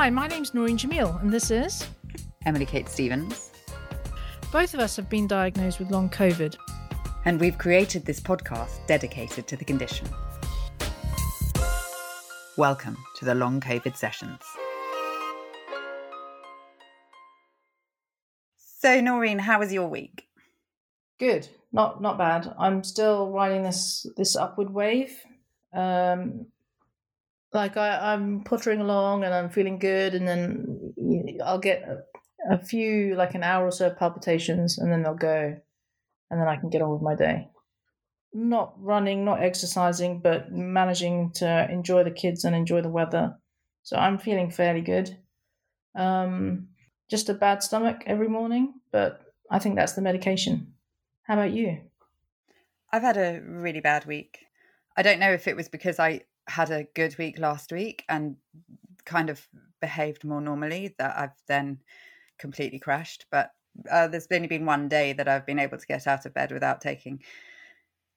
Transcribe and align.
Hi, 0.00 0.10
my 0.10 0.28
name's 0.28 0.54
Noreen 0.54 0.78
Jamil, 0.78 1.20
and 1.20 1.28
this 1.28 1.50
is 1.50 1.84
Emily 2.46 2.64
Kate 2.64 2.88
Stevens. 2.88 3.50
Both 4.52 4.72
of 4.72 4.78
us 4.78 4.94
have 4.94 5.10
been 5.10 5.26
diagnosed 5.26 5.80
with 5.80 5.90
long 5.90 6.08
COVID. 6.08 6.56
And 7.24 7.40
we've 7.40 7.58
created 7.58 8.04
this 8.04 8.20
podcast 8.20 8.86
dedicated 8.86 9.48
to 9.48 9.56
the 9.56 9.64
condition. 9.64 10.06
Welcome 12.56 12.96
to 13.16 13.24
the 13.24 13.34
Long 13.34 13.60
COVID 13.60 13.96
Sessions. 13.96 14.38
So, 18.78 19.00
Noreen, 19.00 19.40
how 19.40 19.58
was 19.58 19.72
your 19.72 19.88
week? 19.88 20.28
Good, 21.18 21.48
not 21.72 22.00
not 22.00 22.18
bad. 22.18 22.54
I'm 22.56 22.84
still 22.84 23.32
riding 23.32 23.64
this 23.64 24.06
this 24.16 24.36
upward 24.36 24.70
wave. 24.70 25.20
Um, 25.74 26.46
like 27.52 27.76
I, 27.76 28.12
I'm 28.12 28.42
puttering 28.44 28.80
along 28.80 29.24
and 29.24 29.32
I'm 29.32 29.50
feeling 29.50 29.78
good, 29.78 30.14
and 30.14 30.26
then 30.26 30.94
I'll 31.44 31.58
get 31.58 31.82
a, 31.82 32.54
a 32.54 32.58
few 32.58 33.14
like 33.14 33.34
an 33.34 33.42
hour 33.42 33.66
or 33.66 33.72
so 33.72 33.88
of 33.88 33.98
palpitations, 33.98 34.78
and 34.78 34.92
then 34.92 35.02
they'll 35.02 35.14
go, 35.14 35.56
and 36.30 36.40
then 36.40 36.48
I 36.48 36.56
can 36.56 36.70
get 36.70 36.82
on 36.82 36.92
with 36.92 37.02
my 37.02 37.14
day. 37.14 37.48
Not 38.34 38.74
running, 38.78 39.24
not 39.24 39.42
exercising, 39.42 40.20
but 40.20 40.52
managing 40.52 41.32
to 41.36 41.68
enjoy 41.70 42.04
the 42.04 42.10
kids 42.10 42.44
and 42.44 42.54
enjoy 42.54 42.82
the 42.82 42.90
weather. 42.90 43.38
So 43.82 43.96
I'm 43.96 44.18
feeling 44.18 44.50
fairly 44.50 44.82
good. 44.82 45.16
Um, 45.96 46.68
just 47.08 47.30
a 47.30 47.34
bad 47.34 47.62
stomach 47.62 48.02
every 48.06 48.28
morning, 48.28 48.74
but 48.92 49.22
I 49.50 49.58
think 49.58 49.76
that's 49.76 49.94
the 49.94 50.02
medication. 50.02 50.74
How 51.22 51.34
about 51.34 51.52
you? 51.52 51.80
I've 52.92 53.02
had 53.02 53.16
a 53.16 53.40
really 53.42 53.80
bad 53.80 54.04
week. 54.04 54.38
I 54.96 55.02
don't 55.02 55.20
know 55.20 55.32
if 55.32 55.48
it 55.48 55.56
was 55.56 55.68
because 55.68 55.98
I 55.98 56.22
had 56.48 56.70
a 56.70 56.88
good 56.94 57.16
week 57.18 57.38
last 57.38 57.72
week 57.72 58.04
and 58.08 58.36
kind 59.04 59.30
of 59.30 59.46
behaved 59.80 60.24
more 60.24 60.40
normally 60.40 60.94
that 60.98 61.16
I've 61.16 61.42
then 61.46 61.80
completely 62.38 62.78
crashed. 62.78 63.26
But 63.30 63.52
uh, 63.90 64.08
there's 64.08 64.26
only 64.32 64.48
been 64.48 64.66
one 64.66 64.88
day 64.88 65.12
that 65.12 65.28
I've 65.28 65.46
been 65.46 65.58
able 65.58 65.78
to 65.78 65.86
get 65.86 66.06
out 66.06 66.26
of 66.26 66.34
bed 66.34 66.52
without 66.52 66.80
taking 66.80 67.20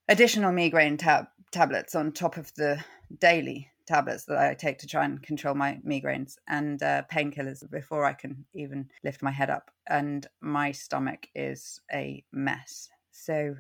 additional 0.08 0.52
migraine 0.52 0.98
tab- 0.98 1.28
tablets 1.52 1.96
on 1.96 2.12
top 2.12 2.38
of 2.38 2.54
the 2.56 2.84
daily 3.20 3.70
tablets 3.86 4.26
that 4.26 4.38
I 4.38 4.54
take 4.54 4.78
to 4.80 4.88
try 4.88 5.06
and 5.06 5.22
control 5.22 5.56
my 5.56 5.80
migraines 5.86 6.38
and 6.48 6.82
uh, 6.82 7.04
painkillers 7.12 7.70
before 7.70 8.06
I 8.06 8.14
can 8.14 8.46
even 8.54 8.90
lift 9.04 9.22
my 9.22 9.32
head 9.32 9.50
up. 9.50 9.72
And 9.88 10.26
my 10.40 10.72
stomach 10.72 11.28
is 11.36 11.82
a 11.94 12.24
mess. 12.32 12.90
So 13.12 13.56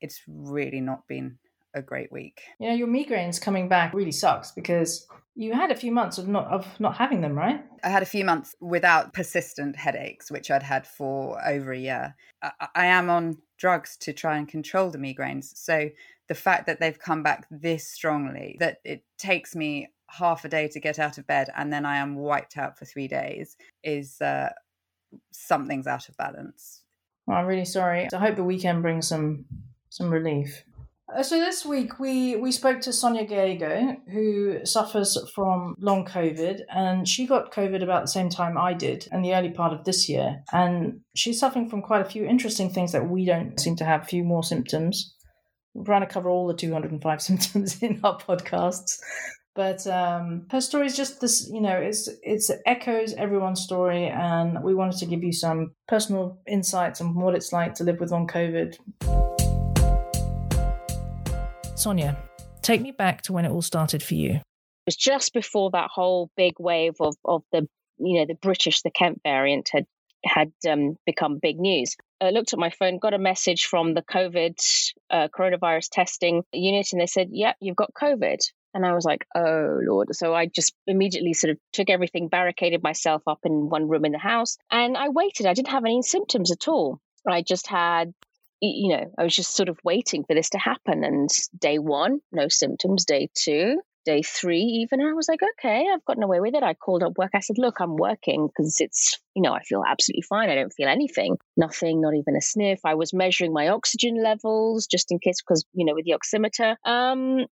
it's 0.00 0.22
really 0.26 0.80
not 0.80 1.06
been 1.08 1.38
a 1.74 1.82
great 1.82 2.12
week. 2.12 2.42
Yeah, 2.58 2.74
your 2.74 2.88
migraines 2.88 3.40
coming 3.40 3.68
back 3.68 3.94
really 3.94 4.12
sucks 4.12 4.50
because 4.50 5.06
you 5.34 5.54
had 5.54 5.70
a 5.70 5.74
few 5.74 5.92
months 5.92 6.18
of 6.18 6.28
not 6.28 6.46
of 6.48 6.66
not 6.78 6.96
having 6.96 7.20
them, 7.20 7.34
right? 7.34 7.64
I 7.82 7.88
had 7.88 8.02
a 8.02 8.06
few 8.06 8.24
months 8.24 8.54
without 8.60 9.14
persistent 9.14 9.76
headaches, 9.76 10.30
which 10.30 10.50
I'd 10.50 10.62
had 10.62 10.86
for 10.86 11.42
over 11.46 11.72
a 11.72 11.78
year. 11.78 12.14
I, 12.42 12.68
I 12.74 12.86
am 12.86 13.08
on 13.08 13.38
drugs 13.58 13.96
to 13.98 14.12
try 14.12 14.36
and 14.36 14.46
control 14.48 14.90
the 14.90 14.98
migraines. 14.98 15.56
So 15.56 15.90
the 16.28 16.34
fact 16.34 16.66
that 16.66 16.80
they've 16.80 16.98
come 16.98 17.22
back 17.22 17.46
this 17.50 17.88
strongly, 17.88 18.56
that 18.60 18.78
it 18.84 19.04
takes 19.18 19.54
me 19.56 19.88
half 20.08 20.44
a 20.44 20.48
day 20.48 20.68
to 20.68 20.80
get 20.80 20.98
out 20.98 21.16
of 21.16 21.26
bed 21.26 21.48
and 21.56 21.72
then 21.72 21.86
I 21.86 21.96
am 21.96 22.16
wiped 22.16 22.58
out 22.58 22.78
for 22.78 22.84
three 22.84 23.08
days, 23.08 23.56
is 23.82 24.20
uh, 24.20 24.50
something's 25.30 25.86
out 25.86 26.08
of 26.08 26.16
balance. 26.16 26.82
Well, 27.26 27.38
I'm 27.38 27.46
really 27.46 27.64
sorry. 27.64 28.08
I 28.12 28.18
hope 28.18 28.36
the 28.36 28.44
weekend 28.44 28.82
brings 28.82 29.08
some 29.08 29.44
some 29.88 30.10
relief. 30.10 30.64
Uh, 31.14 31.22
so 31.22 31.38
this 31.38 31.64
week 31.64 31.98
we 31.98 32.36
we 32.36 32.50
spoke 32.52 32.80
to 32.80 32.92
Sonia 32.92 33.26
Gallego, 33.26 33.96
who 34.10 34.64
suffers 34.64 35.18
from 35.34 35.74
long 35.78 36.06
COVID, 36.06 36.60
and 36.70 37.06
she 37.06 37.26
got 37.26 37.52
COVID 37.52 37.82
about 37.82 38.02
the 38.02 38.08
same 38.08 38.30
time 38.30 38.56
I 38.56 38.72
did, 38.72 39.08
in 39.12 39.22
the 39.22 39.34
early 39.34 39.50
part 39.50 39.72
of 39.72 39.84
this 39.84 40.08
year, 40.08 40.42
and 40.52 41.00
she's 41.14 41.38
suffering 41.38 41.68
from 41.68 41.82
quite 41.82 42.00
a 42.00 42.08
few 42.08 42.24
interesting 42.24 42.70
things 42.70 42.92
that 42.92 43.08
we 43.08 43.24
don't 43.26 43.58
seem 43.60 43.76
to 43.76 43.84
have. 43.84 44.02
A 44.02 44.06
few 44.06 44.24
more 44.24 44.42
symptoms. 44.42 45.14
We're 45.74 45.84
trying 45.84 46.00
to 46.00 46.06
cover 46.06 46.28
all 46.28 46.46
the 46.46 46.54
205 46.54 47.22
symptoms 47.28 47.82
in 47.82 48.00
our 48.02 48.18
podcasts, 48.18 48.98
but 49.54 49.86
um, 49.86 50.46
her 50.50 50.60
story 50.60 50.86
is 50.86 50.96
just 50.96 51.20
this. 51.20 51.48
You 51.52 51.60
know, 51.60 51.76
it's 51.76 52.08
it's 52.22 52.50
echoes 52.64 53.12
everyone's 53.14 53.60
story, 53.60 54.06
and 54.06 54.62
we 54.62 54.74
wanted 54.74 54.98
to 54.98 55.06
give 55.06 55.22
you 55.22 55.32
some 55.32 55.74
personal 55.88 56.40
insights 56.46 57.02
on 57.02 57.14
what 57.14 57.34
it's 57.34 57.52
like 57.52 57.74
to 57.74 57.84
live 57.84 58.00
with 58.00 58.12
long 58.12 58.26
COVID. 58.26 58.76
Sonia, 61.82 62.16
take 62.62 62.80
me 62.80 62.92
back 62.92 63.22
to 63.22 63.32
when 63.32 63.44
it 63.44 63.50
all 63.50 63.60
started 63.60 64.04
for 64.04 64.14
you. 64.14 64.34
It 64.34 64.86
was 64.86 64.94
just 64.94 65.32
before 65.32 65.70
that 65.72 65.90
whole 65.92 66.30
big 66.36 66.52
wave 66.60 66.94
of, 67.00 67.16
of 67.24 67.42
the, 67.50 67.66
you 67.98 68.20
know, 68.20 68.24
the 68.24 68.38
British, 68.40 68.82
the 68.82 68.90
Kent 68.92 69.20
variant 69.24 69.68
had 69.72 69.86
had 70.24 70.52
um, 70.70 70.96
become 71.04 71.40
big 71.42 71.58
news. 71.58 71.96
I 72.20 72.30
looked 72.30 72.52
at 72.52 72.58
my 72.60 72.70
phone, 72.70 73.00
got 73.00 73.14
a 73.14 73.18
message 73.18 73.64
from 73.64 73.94
the 73.94 74.02
COVID 74.02 74.54
uh, 75.10 75.26
coronavirus 75.36 75.88
testing 75.90 76.44
unit, 76.52 76.90
and 76.92 77.00
they 77.00 77.06
said, 77.06 77.30
"Yeah, 77.32 77.54
you've 77.60 77.74
got 77.74 77.92
COVID." 78.00 78.38
And 78.74 78.86
I 78.86 78.94
was 78.94 79.04
like, 79.04 79.26
"Oh 79.34 79.80
Lord!" 79.82 80.14
So 80.14 80.32
I 80.32 80.46
just 80.46 80.74
immediately 80.86 81.32
sort 81.32 81.50
of 81.50 81.58
took 81.72 81.90
everything, 81.90 82.28
barricaded 82.28 82.84
myself 82.84 83.22
up 83.26 83.40
in 83.44 83.68
one 83.68 83.88
room 83.88 84.04
in 84.04 84.12
the 84.12 84.18
house, 84.18 84.56
and 84.70 84.96
I 84.96 85.08
waited. 85.08 85.46
I 85.46 85.54
didn't 85.54 85.72
have 85.72 85.84
any 85.84 86.02
symptoms 86.02 86.52
at 86.52 86.68
all. 86.68 87.00
I 87.26 87.42
just 87.42 87.66
had 87.66 88.14
you 88.62 88.96
know, 88.96 89.12
I 89.18 89.24
was 89.24 89.34
just 89.34 89.56
sort 89.56 89.68
of 89.68 89.78
waiting 89.84 90.24
for 90.24 90.34
this 90.34 90.50
to 90.50 90.58
happen. 90.58 91.04
And 91.04 91.28
day 91.58 91.78
one, 91.78 92.20
no 92.30 92.48
symptoms. 92.48 93.04
Day 93.04 93.28
two, 93.34 93.80
day 94.04 94.22
three, 94.22 94.62
even, 94.82 95.00
I 95.00 95.12
was 95.12 95.28
like, 95.28 95.40
okay, 95.58 95.86
I've 95.92 96.04
gotten 96.04 96.22
away 96.22 96.40
with 96.40 96.54
it. 96.54 96.62
I 96.62 96.74
called 96.74 97.02
up 97.02 97.18
work. 97.18 97.32
I 97.34 97.40
said, 97.40 97.58
look, 97.58 97.80
I'm 97.80 97.96
working 97.96 98.46
because 98.46 98.76
it's, 98.78 99.18
you 99.34 99.42
know, 99.42 99.52
I 99.52 99.62
feel 99.62 99.82
absolutely 99.86 100.22
fine. 100.22 100.48
I 100.48 100.54
don't 100.54 100.72
feel 100.72 100.88
anything, 100.88 101.36
nothing, 101.56 102.00
not 102.00 102.14
even 102.14 102.36
a 102.36 102.40
sniff. 102.40 102.80
I 102.84 102.94
was 102.94 103.12
measuring 103.12 103.52
my 103.52 103.68
oxygen 103.68 104.22
levels 104.22 104.86
just 104.86 105.10
in 105.10 105.18
case, 105.18 105.42
because, 105.42 105.64
you 105.72 105.84
know, 105.84 105.94
with 105.94 106.04
the 106.04 106.14
oximeter. 106.14 106.76
Um, 106.88 107.46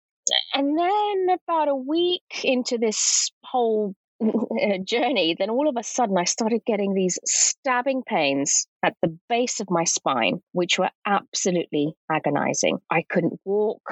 and 0.55 0.78
then 0.78 1.37
about 1.49 1.69
a 1.69 1.77
week 1.77 2.43
into 2.43 2.78
this 2.78 3.31
whole 3.44 3.94
journey, 4.84 5.37
then 5.38 5.50
all 5.50 5.69
of 5.69 5.77
a 5.77 5.82
sudden 5.82 6.16
I 6.19 6.25
started 6.25 6.62
getting 6.66 6.94
these 6.94 7.19
stabbing 7.25 8.03
pains 8.03 8.66
at 8.82 8.94
the 9.03 9.19
base 9.28 9.60
of 9.60 9.71
my 9.71 9.84
spine, 9.84 10.41
which 10.53 10.78
were 10.78 10.91
absolutely 11.04 11.94
agonizing. 12.10 12.78
I 12.91 13.03
couldn't 13.09 13.41
walk. 13.44 13.82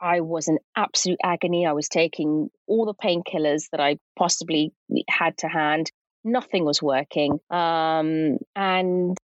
I 0.00 0.20
was 0.20 0.48
in 0.48 0.58
absolute 0.76 1.18
agony. 1.22 1.66
I 1.66 1.72
was 1.72 1.88
taking 1.88 2.48
all 2.66 2.86
the 2.86 2.94
painkillers 2.94 3.68
that 3.70 3.80
I 3.80 3.98
possibly 4.18 4.72
had 5.08 5.38
to 5.38 5.48
hand. 5.48 5.90
Nothing 6.24 6.64
was 6.64 6.82
working. 6.82 7.38
Um, 7.50 8.38
and 8.56 9.16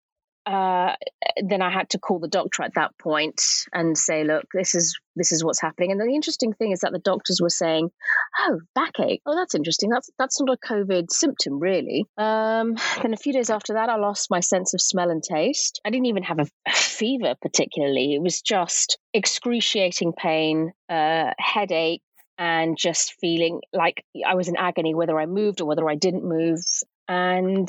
uh, 0.48 0.96
then 1.44 1.60
I 1.60 1.70
had 1.70 1.90
to 1.90 1.98
call 1.98 2.18
the 2.18 2.28
doctor 2.28 2.62
at 2.62 2.74
that 2.74 2.96
point 2.98 3.42
and 3.72 3.98
say, 3.98 4.24
"Look, 4.24 4.46
this 4.54 4.74
is 4.74 4.98
this 5.14 5.30
is 5.30 5.44
what's 5.44 5.60
happening." 5.60 5.92
And 5.92 6.00
the 6.00 6.14
interesting 6.14 6.54
thing 6.54 6.72
is 6.72 6.80
that 6.80 6.92
the 6.92 6.98
doctors 6.98 7.38
were 7.40 7.50
saying, 7.50 7.90
"Oh, 8.38 8.60
backache. 8.74 9.20
Oh, 9.26 9.36
that's 9.36 9.54
interesting. 9.54 9.90
That's 9.90 10.08
that's 10.18 10.40
not 10.40 10.56
a 10.56 10.66
COVID 10.66 11.10
symptom, 11.10 11.58
really." 11.58 12.06
Um, 12.16 12.76
then 13.02 13.12
a 13.12 13.18
few 13.18 13.34
days 13.34 13.50
after 13.50 13.74
that, 13.74 13.90
I 13.90 13.96
lost 13.96 14.30
my 14.30 14.40
sense 14.40 14.72
of 14.72 14.80
smell 14.80 15.10
and 15.10 15.22
taste. 15.22 15.80
I 15.84 15.90
didn't 15.90 16.06
even 16.06 16.22
have 16.22 16.38
a, 16.38 16.46
a 16.66 16.72
fever 16.72 17.34
particularly. 17.42 18.14
It 18.14 18.22
was 18.22 18.40
just 18.40 18.98
excruciating 19.12 20.14
pain, 20.14 20.72
uh, 20.88 21.32
headache, 21.38 22.02
and 22.38 22.78
just 22.78 23.14
feeling 23.20 23.60
like 23.74 24.02
I 24.26 24.34
was 24.34 24.48
in 24.48 24.56
agony 24.56 24.94
whether 24.94 25.18
I 25.20 25.26
moved 25.26 25.60
or 25.60 25.66
whether 25.66 25.88
I 25.88 25.96
didn't 25.96 26.24
move. 26.24 26.62
And 27.06 27.68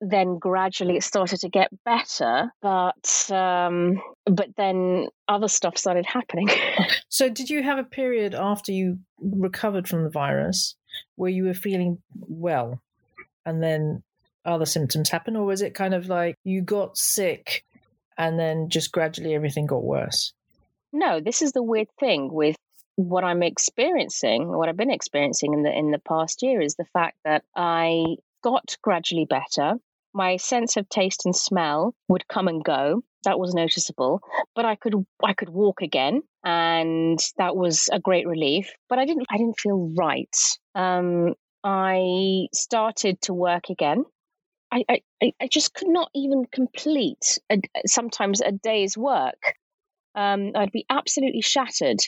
then 0.00 0.38
gradually 0.38 0.96
it 0.96 1.04
started 1.04 1.40
to 1.40 1.48
get 1.48 1.70
better 1.84 2.50
but 2.62 3.30
um 3.30 4.00
but 4.24 4.48
then 4.56 5.08
other 5.28 5.48
stuff 5.48 5.76
started 5.76 6.06
happening. 6.06 6.48
So 7.12 7.28
did 7.28 7.50
you 7.50 7.62
have 7.62 7.78
a 7.78 7.84
period 7.84 8.34
after 8.34 8.70
you 8.70 9.00
recovered 9.20 9.88
from 9.88 10.04
the 10.04 10.10
virus 10.10 10.76
where 11.16 11.30
you 11.30 11.44
were 11.44 11.54
feeling 11.54 11.98
well 12.14 12.80
and 13.44 13.60
then 13.62 14.04
other 14.44 14.64
symptoms 14.64 15.10
happened 15.10 15.36
or 15.36 15.44
was 15.44 15.60
it 15.60 15.74
kind 15.74 15.92
of 15.92 16.08
like 16.08 16.36
you 16.44 16.62
got 16.62 16.96
sick 16.96 17.64
and 18.16 18.38
then 18.38 18.68
just 18.68 18.92
gradually 18.92 19.34
everything 19.34 19.66
got 19.66 19.82
worse? 19.82 20.32
No 20.92 21.20
this 21.20 21.42
is 21.42 21.52
the 21.52 21.64
weird 21.64 21.88
thing 21.98 22.32
with 22.32 22.56
what 22.94 23.24
I'm 23.24 23.42
experiencing, 23.42 24.48
what 24.48 24.68
I've 24.68 24.76
been 24.76 24.90
experiencing 24.90 25.52
in 25.52 25.62
the 25.62 25.76
in 25.76 25.90
the 25.90 25.98
past 25.98 26.42
year 26.42 26.60
is 26.60 26.76
the 26.76 26.86
fact 26.92 27.18
that 27.24 27.42
I 27.56 28.16
got 28.42 28.76
gradually 28.82 29.26
better 29.26 29.74
my 30.14 30.36
sense 30.36 30.76
of 30.76 30.88
taste 30.88 31.24
and 31.24 31.34
smell 31.34 31.94
would 32.08 32.26
come 32.28 32.48
and 32.48 32.62
go. 32.64 33.02
That 33.24 33.38
was 33.38 33.54
noticeable. 33.54 34.20
But 34.54 34.64
i 34.64 34.74
could 34.76 34.94
i 35.22 35.34
could 35.34 35.50
walk 35.50 35.82
again 35.82 36.22
and 36.44 37.18
that 37.36 37.56
was 37.56 37.88
a 37.92 38.00
great 38.00 38.26
relief. 38.26 38.72
But 38.88 38.98
i 38.98 39.04
didn't 39.04 39.26
i 39.30 39.36
didn't 39.36 39.60
feel 39.60 39.92
right. 39.96 40.36
Um, 40.74 41.34
i 41.62 42.46
started 42.54 43.20
to 43.22 43.34
work 43.34 43.70
again. 43.70 44.04
I, 44.72 44.84
I 44.88 45.32
i 45.40 45.48
just 45.48 45.74
could 45.74 45.88
not 45.88 46.10
even 46.14 46.44
complete 46.50 47.38
a, 47.50 47.60
sometimes 47.86 48.40
a 48.40 48.52
day's 48.52 48.96
work. 48.96 49.54
Um, 50.14 50.52
i'd 50.54 50.72
be 50.72 50.86
absolutely 50.90 51.42
shattered. 51.42 51.98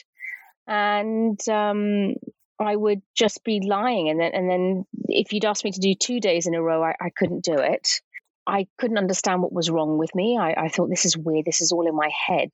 And 0.65 1.39
um, 1.49 2.15
I 2.59 2.75
would 2.75 3.01
just 3.15 3.43
be 3.43 3.61
lying. 3.65 4.09
And 4.09 4.19
then, 4.19 4.31
and 4.33 4.49
then 4.49 4.85
if 5.07 5.33
you'd 5.33 5.45
asked 5.45 5.63
me 5.63 5.71
to 5.71 5.79
do 5.79 5.95
two 5.95 6.19
days 6.19 6.47
in 6.47 6.55
a 6.55 6.61
row, 6.61 6.83
I, 6.83 6.93
I 7.01 7.09
couldn't 7.15 7.43
do 7.43 7.55
it. 7.55 8.01
I 8.45 8.67
couldn't 8.77 8.97
understand 8.97 9.41
what 9.41 9.53
was 9.53 9.69
wrong 9.69 9.97
with 9.97 10.13
me. 10.13 10.37
I, 10.39 10.53
I 10.65 10.69
thought 10.69 10.89
this 10.89 11.05
is 11.05 11.17
weird. 11.17 11.45
This 11.45 11.61
is 11.61 11.71
all 11.71 11.87
in 11.87 11.95
my 11.95 12.09
head. 12.27 12.51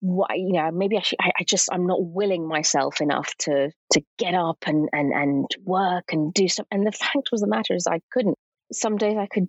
What 0.00 0.30
you 0.38 0.52
know, 0.52 0.70
maybe 0.70 0.96
I 0.96 1.02
should. 1.02 1.18
I, 1.20 1.30
I, 1.40 1.44
just 1.44 1.68
I'm 1.70 1.86
not 1.86 2.02
willing 2.02 2.48
myself 2.48 3.02
enough 3.02 3.34
to 3.40 3.70
to 3.92 4.02
get 4.18 4.34
up 4.34 4.58
and 4.66 4.88
and 4.92 5.12
and 5.12 5.46
work 5.62 6.12
and 6.12 6.32
do 6.32 6.48
stuff. 6.48 6.66
And 6.70 6.86
the 6.86 6.92
fact 6.98 7.28
was, 7.30 7.42
the 7.42 7.46
matter 7.46 7.74
is, 7.74 7.86
I 7.86 8.00
couldn't. 8.10 8.38
Some 8.72 8.96
days 8.96 9.18
I 9.18 9.26
could 9.26 9.48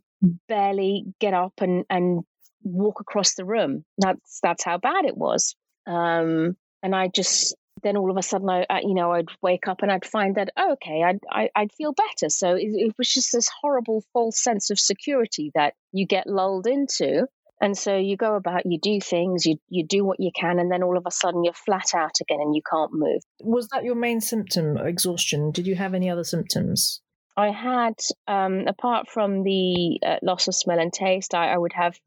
barely 0.49 1.05
get 1.19 1.33
up 1.33 1.53
and 1.59 1.85
and 1.89 2.23
walk 2.63 2.99
across 2.99 3.35
the 3.35 3.45
room. 3.45 3.85
That's 3.97 4.39
that's 4.43 4.63
how 4.63 4.77
bad 4.77 5.05
it 5.05 5.15
was. 5.15 5.55
Um, 5.87 6.57
and 6.83 6.95
I 6.95 7.07
just 7.07 7.55
then 7.83 7.97
all 7.97 8.11
of 8.11 8.17
a 8.17 8.21
sudden 8.21 8.49
I, 8.49 8.65
I, 8.69 8.81
you 8.81 8.93
know 8.93 9.11
I'd 9.11 9.29
wake 9.41 9.67
up 9.67 9.81
and 9.81 9.91
I'd 9.91 10.05
find 10.05 10.35
that 10.35 10.49
oh, 10.57 10.73
okay 10.73 11.03
I'd 11.03 11.19
I, 11.31 11.41
would 11.41 11.49
i 11.55 11.61
would 11.61 11.73
feel 11.73 11.93
better. 11.93 12.29
So 12.29 12.55
it, 12.55 12.67
it, 12.73 12.95
was 12.97 13.11
just 13.11 13.31
this 13.31 13.49
horrible 13.61 14.03
false 14.13 14.41
sense 14.41 14.69
of 14.69 14.79
security 14.79 15.51
that 15.55 15.73
you 15.91 16.05
get 16.05 16.27
lulled 16.27 16.67
into. 16.67 17.27
And 17.61 17.77
so 17.77 17.95
you 17.95 18.17
go 18.17 18.35
about 18.35 18.65
you 18.65 18.79
do 18.79 18.99
things 18.99 19.45
you 19.45 19.57
you 19.69 19.85
do 19.85 20.03
what 20.03 20.19
you 20.19 20.31
can 20.35 20.59
and 20.59 20.71
then 20.71 20.83
all 20.83 20.97
of 20.97 21.03
a 21.07 21.11
sudden 21.11 21.43
you're 21.43 21.53
flat 21.53 21.93
out 21.93 22.19
again 22.21 22.39
and 22.41 22.55
you 22.55 22.61
can't 22.69 22.93
move. 22.93 23.21
Was 23.41 23.67
that 23.69 23.83
your 23.83 23.95
main 23.95 24.21
symptom 24.21 24.77
exhaustion? 24.77 25.51
Did 25.51 25.67
you 25.67 25.75
have 25.75 25.93
any 25.93 26.09
other 26.09 26.23
symptoms? 26.23 27.01
I 27.37 27.51
had, 27.51 27.95
um, 28.27 28.67
apart 28.67 29.07
from 29.07 29.43
the 29.43 29.99
uh, 30.05 30.17
loss 30.21 30.47
of 30.47 30.55
smell 30.55 30.79
and 30.79 30.91
taste, 30.91 31.33
I, 31.33 31.53
I 31.53 31.57
would 31.57 31.71
have 31.73 31.97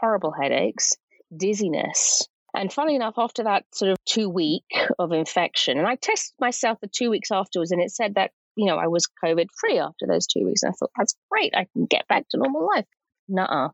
horrible 0.00 0.32
headaches, 0.32 0.96
dizziness, 1.36 2.26
and 2.54 2.72
funny 2.72 2.94
enough, 2.94 3.14
after 3.18 3.44
that 3.44 3.64
sort 3.72 3.92
of 3.92 3.98
two 4.04 4.28
week 4.28 4.64
of 4.98 5.12
infection, 5.12 5.78
and 5.78 5.86
I 5.86 5.96
tested 5.96 6.34
myself 6.40 6.78
the 6.80 6.88
two 6.88 7.10
weeks 7.10 7.30
afterwards, 7.30 7.72
and 7.72 7.82
it 7.82 7.90
said 7.90 8.14
that, 8.16 8.30
you 8.56 8.66
know, 8.66 8.76
I 8.76 8.88
was 8.88 9.08
COVID 9.24 9.46
free 9.58 9.78
after 9.78 10.06
those 10.06 10.26
two 10.26 10.44
weeks. 10.44 10.62
And 10.62 10.70
I 10.70 10.74
thought, 10.78 10.90
that's 10.96 11.14
great. 11.30 11.54
I 11.56 11.66
can 11.72 11.86
get 11.86 12.06
back 12.08 12.28
to 12.30 12.38
normal 12.38 12.68
life. 12.74 12.86
Nuh 13.28 13.70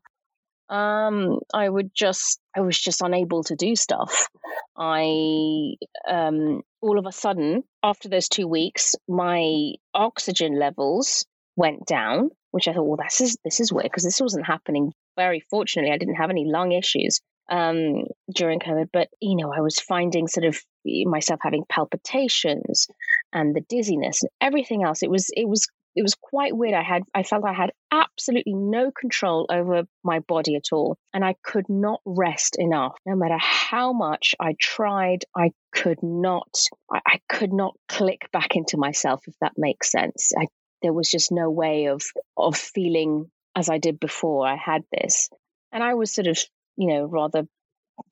um, 0.69 1.39
I 1.53 1.67
would 1.67 1.91
just, 1.95 2.39
I 2.55 2.61
was 2.61 2.79
just 2.79 3.01
unable 3.01 3.43
to 3.45 3.55
do 3.55 3.75
stuff. 3.75 4.27
I, 4.77 5.73
um, 6.07 6.61
all 6.81 6.99
of 6.99 7.05
a 7.07 7.11
sudden, 7.11 7.63
after 7.83 8.07
those 8.07 8.29
two 8.29 8.47
weeks, 8.47 8.95
my 9.07 9.73
oxygen 9.93 10.59
levels 10.59 11.25
went 11.55 11.85
down, 11.87 12.29
which 12.51 12.67
I 12.67 12.73
thought, 12.73 12.83
well, 12.83 12.99
this 13.03 13.19
is 13.19 13.37
this 13.43 13.59
is 13.59 13.73
weird 13.73 13.85
because 13.85 14.03
this 14.03 14.21
wasn't 14.21 14.45
happening. 14.45 14.93
Very 15.17 15.43
fortunately, 15.49 15.91
I 15.91 15.97
didn't 15.97 16.15
have 16.15 16.29
any 16.29 16.45
lung 16.45 16.71
issues, 16.71 17.19
um, 17.49 18.05
during 18.33 18.59
COVID, 18.59 18.89
but 18.91 19.09
you 19.19 19.35
know, 19.35 19.51
I 19.51 19.61
was 19.61 19.79
finding 19.79 20.27
sort 20.27 20.45
of 20.45 20.59
myself 20.85 21.39
having 21.43 21.63
palpitations 21.69 22.87
and 23.33 23.55
the 23.55 23.61
dizziness 23.61 24.23
and 24.23 24.29
everything 24.41 24.83
else. 24.83 25.03
It 25.03 25.09
was 25.09 25.27
it 25.35 25.47
was 25.47 25.67
it 25.95 26.03
was 26.03 26.15
quite 26.15 26.55
weird. 26.55 26.75
I 26.75 26.83
had 26.83 27.03
I 27.13 27.23
felt 27.23 27.43
I 27.45 27.53
had 27.53 27.71
absolutely 27.91 28.53
no 28.53 28.91
control 28.91 29.47
over 29.51 29.83
my 30.03 30.19
body 30.19 30.55
at 30.55 30.71
all, 30.71 30.97
and 31.13 31.25
I 31.25 31.35
could 31.43 31.65
not 31.67 32.01
rest 32.05 32.55
enough. 32.57 32.95
No 33.05 33.15
matter 33.15 33.37
how 33.39 33.93
much 33.93 34.35
I 34.39 34.55
tried, 34.59 35.25
I 35.35 35.51
could 35.73 36.01
not 36.03 36.67
I, 36.91 36.99
I 37.05 37.19
could 37.27 37.53
not 37.53 37.75
click 37.87 38.29
back 38.31 38.55
into 38.55 38.77
myself. 38.77 39.23
If 39.27 39.35
that 39.41 39.53
makes 39.57 39.91
sense, 39.91 40.31
I, 40.37 40.47
there 40.81 40.93
was 40.93 41.09
just 41.09 41.31
no 41.31 41.49
way 41.49 41.87
of 41.87 42.01
of 42.37 42.55
feeling 42.55 43.29
as 43.55 43.69
I 43.69 43.79
did 43.79 43.99
before. 43.99 44.47
I 44.47 44.55
had 44.55 44.83
this, 44.91 45.29
and 45.71 45.83
I 45.83 45.95
was 45.95 46.13
sort 46.13 46.27
of 46.27 46.37
you 46.79 46.87
know, 46.87 47.05
rather 47.05 47.43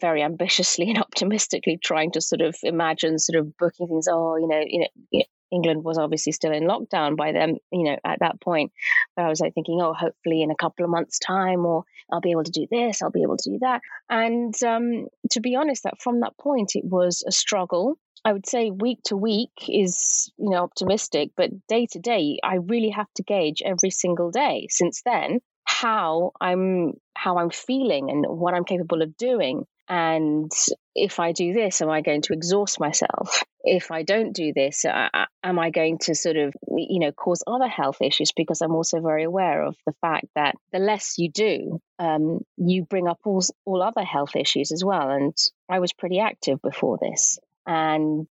very 0.02 0.22
ambitiously 0.22 0.90
and 0.90 0.98
optimistically 1.08 1.80
trying 1.81 2.12
to 2.12 2.22
sort 2.22 2.42
of 2.42 2.56
imagine 2.64 3.18
sort 3.18 3.40
of 3.40 3.58
booking 3.58 3.88
things. 3.88 4.08
Oh, 4.12 4.36
you 4.36 4.48
know, 4.48 4.62
you 4.68 4.88
know, 5.14 5.24
England 5.50 5.86
was 5.86 5.98
obviously 5.98 6.34
still 6.34 6.52
in 6.52 6.68
lockdown 6.68 7.16
by 7.16 7.31
then, 7.31 7.58
you 7.72 7.86
know, 7.86 7.98
at 8.04 8.19
that 8.19 8.42
point. 8.42 8.74
But 9.16 9.25
I 9.25 9.30
was 9.30 9.40
like 9.40 9.54
thinking, 9.54 9.80
oh, 9.81 9.94
hopefully 9.94 10.42
in 10.42 10.52
a 10.52 10.56
couple 10.56 10.84
of 10.84 10.92
months' 10.92 11.19
time, 11.19 11.66
or 11.66 11.84
I'll 12.12 12.19
be 12.19 12.31
able 12.31 12.44
to 12.44 12.52
do 12.52 12.68
this, 12.69 13.02
I'll 13.02 13.10
be 13.10 13.24
able 13.24 13.38
to 13.38 13.52
do 13.52 13.60
that. 13.62 13.81
And 14.10 14.54
um, 14.64 15.08
to 15.31 15.40
be 15.40 15.56
honest, 15.56 15.84
that 15.84 16.02
from 16.02 16.19
that 16.19 16.38
point, 16.38 16.72
it 16.75 16.84
was 16.84 17.24
a 17.25 17.31
struggle. 17.31 17.98
I 18.25 18.34
would 18.34 18.46
say 18.46 18.72
week 18.72 19.00
to 19.06 19.16
week 19.16 19.52
is, 19.69 20.30
you 20.38 20.50
know, 20.50 20.64
optimistic, 20.64 21.30
but 21.38 21.52
day 21.68 21.88
to 21.92 22.00
day, 22.00 22.40
I 22.44 22.56
really 22.56 22.90
have 22.90 23.08
to 23.16 23.24
gauge 23.24 23.62
every 23.64 23.92
single 23.92 24.31
day 24.31 24.68
since 24.69 25.02
then 25.06 25.40
how 25.68 26.31
I'm 26.40 26.94
how 27.14 27.38
I'm 27.38 27.50
feeling 27.50 28.10
and 28.10 28.25
what 28.25 28.54
I'm 28.54 28.64
capable 28.64 29.02
of 29.02 29.18
doing. 29.18 29.66
And 29.90 30.52
if 30.96 31.19
I 31.19 31.34
do 31.34 31.54
this, 31.54 31.81
am 31.81 31.90
I 31.90 32.02
going 32.02 32.22
to 32.24 32.34
exhaust 32.34 32.80
myself? 32.80 33.44
If 33.64 33.92
I 33.92 34.04
don't 34.04 34.34
do 34.34 34.54
this, 34.54 34.86
uh, 34.86 35.10
uh, 35.14 35.25
am 35.44 35.60
I 35.60 35.69
going 35.69 35.98
to 36.00 36.16
sort 36.16 36.38
of, 36.38 36.54
you 36.75 37.00
know, 37.00 37.12
cause 37.12 37.44
other 37.48 37.68
health 37.68 37.98
issues? 38.02 38.31
Because 38.36 38.62
I'm 38.62 38.75
also 38.75 39.02
very 39.02 39.24
aware 39.24 39.64
of 39.64 39.75
the 39.86 39.94
fact 40.02 40.25
that 40.36 40.56
the 40.72 40.80
less 40.80 41.18
you 41.18 41.31
do, 41.31 41.80
um, 42.00 42.40
you 42.58 42.84
bring 42.84 43.08
up 43.08 43.19
all, 43.25 43.42
all 43.66 43.81
other 43.81 44.04
health 44.04 44.36
issues 44.36 44.72
as 44.72 44.84
well. 44.84 45.10
And 45.10 45.36
I 45.69 45.80
was 45.80 45.94
pretty 45.94 46.19
active 46.19 46.62
before 46.62 46.98
this. 47.02 47.40
And 47.66 48.28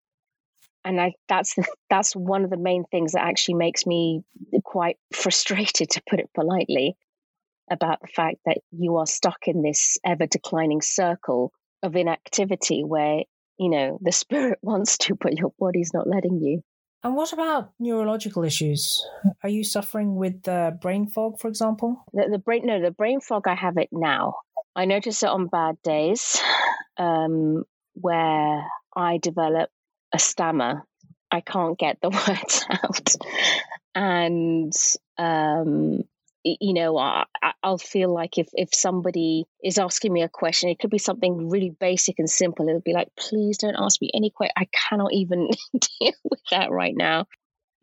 and 0.87 1.01
I, 1.01 1.15
that's 1.29 1.55
that's 1.91 2.15
one 2.15 2.45
of 2.45 2.51
the 2.51 2.57
main 2.57 2.85
things 2.85 3.13
that 3.13 3.25
actually 3.25 3.55
makes 3.55 3.85
me 3.85 4.23
quite 4.63 4.97
frustrated, 5.13 5.91
to 5.91 6.03
put 6.09 6.21
it 6.21 6.31
politely, 6.35 6.97
about 7.71 8.01
the 8.01 8.09
fact 8.09 8.37
that 8.47 8.59
you 8.71 8.97
are 8.97 9.07
stuck 9.07 9.47
in 9.47 9.63
this 9.63 9.99
ever 10.05 10.27
declining 10.27 10.81
circle 10.81 11.53
of 11.83 11.97
inactivity 11.97 12.83
where, 12.85 13.23
you 13.59 13.71
know, 13.71 13.99
the 14.01 14.13
spirit 14.25 14.59
wants 14.63 14.99
to, 14.99 15.15
but 15.15 15.39
your 15.39 15.53
body's 15.59 15.93
not 15.93 16.09
letting 16.09 16.41
you. 16.41 16.63
And 17.03 17.15
what 17.15 17.33
about 17.33 17.71
neurological 17.79 18.43
issues? 18.43 19.07
Are 19.43 19.49
you 19.49 19.63
suffering 19.63 20.17
with 20.17 20.49
uh, 20.49 20.73
brain 20.73 21.07
fog, 21.07 21.39
for 21.39 21.47
example? 21.47 22.05
The, 22.13 22.29
the, 22.33 22.39
brain, 22.39 22.63
no, 22.65 22.81
the 22.81 22.91
brain 22.91 23.21
fog. 23.21 23.47
I 23.47 23.55
have 23.55 23.77
it 23.77 23.91
now. 23.93 24.39
I 24.75 24.87
notice 24.87 25.23
it 25.23 25.29
on 25.29 25.47
bad 25.47 25.81
days, 25.83 26.43
um, 26.97 27.65
where 27.95 28.67
I 28.97 29.19
develop 29.19 29.71
a 30.13 30.19
stammer. 30.19 30.85
I 31.31 31.43
can't 31.43 31.79
get 31.79 31.99
the 32.01 32.11
words 32.29 32.67
out, 32.71 33.15
and 33.95 34.73
um, 35.17 36.03
you 36.61 36.75
know, 36.75 36.97
I, 36.97 37.25
will 37.65 37.79
feel 37.79 38.13
like 38.13 38.39
if, 38.39 38.49
if 38.53 38.75
somebody 38.75 39.47
is 39.63 39.79
asking 39.79 40.13
me 40.13 40.23
a 40.23 40.29
question, 40.29 40.71
it 40.71 40.79
could 40.79 40.91
be 40.91 40.99
something 40.99 41.49
really 41.49 41.71
basic 41.71 42.19
and 42.19 42.31
simple. 42.31 42.69
It'll 42.69 42.81
be 42.81 42.93
like, 42.93 43.09
please 43.17 43.59
don't 43.59 43.77
ask 43.79 44.01
me 44.01 44.11
any 44.15 44.31
question. 44.31 44.53
I 44.57 44.69
cannot 44.73 45.13
even 45.13 45.49
deal 45.73 46.13
with 46.25 46.41
that 46.51 46.71
right 46.71 46.95
now. 46.97 47.27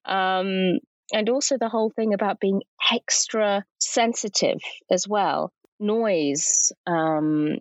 Um, 0.05 0.79
and 1.11 1.29
also 1.29 1.57
the 1.57 1.69
whole 1.69 1.89
thing 1.89 2.13
about 2.13 2.39
being 2.39 2.61
extra 2.91 3.65
sensitive 3.79 4.59
as 4.89 5.07
well. 5.07 5.51
Noise, 5.79 6.71
um, 6.87 7.57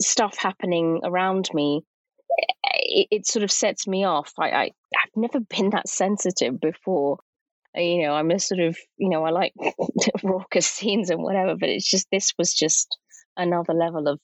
stuff 0.00 0.36
happening 0.38 1.00
around 1.02 1.50
me, 1.52 1.82
it, 2.64 3.08
it, 3.10 3.26
sort 3.26 3.42
of 3.42 3.50
sets 3.50 3.86
me 3.86 4.04
off. 4.04 4.32
I, 4.38 4.50
I, 4.50 4.62
I've 4.64 5.16
never 5.16 5.40
been 5.40 5.70
that 5.70 5.88
sensitive 5.88 6.60
before 6.60 7.18
you 7.74 8.02
know, 8.02 8.12
I'm 8.12 8.30
a 8.30 8.38
sort 8.38 8.60
of, 8.60 8.76
you 8.96 9.08
know, 9.08 9.24
I 9.24 9.30
like 9.30 9.54
raucous 10.22 10.66
scenes 10.66 11.10
and 11.10 11.22
whatever, 11.22 11.56
but 11.58 11.68
it's 11.68 11.88
just, 11.88 12.06
this 12.10 12.32
was 12.38 12.54
just 12.54 12.98
another 13.36 13.72
level 13.72 14.08
of 14.08 14.20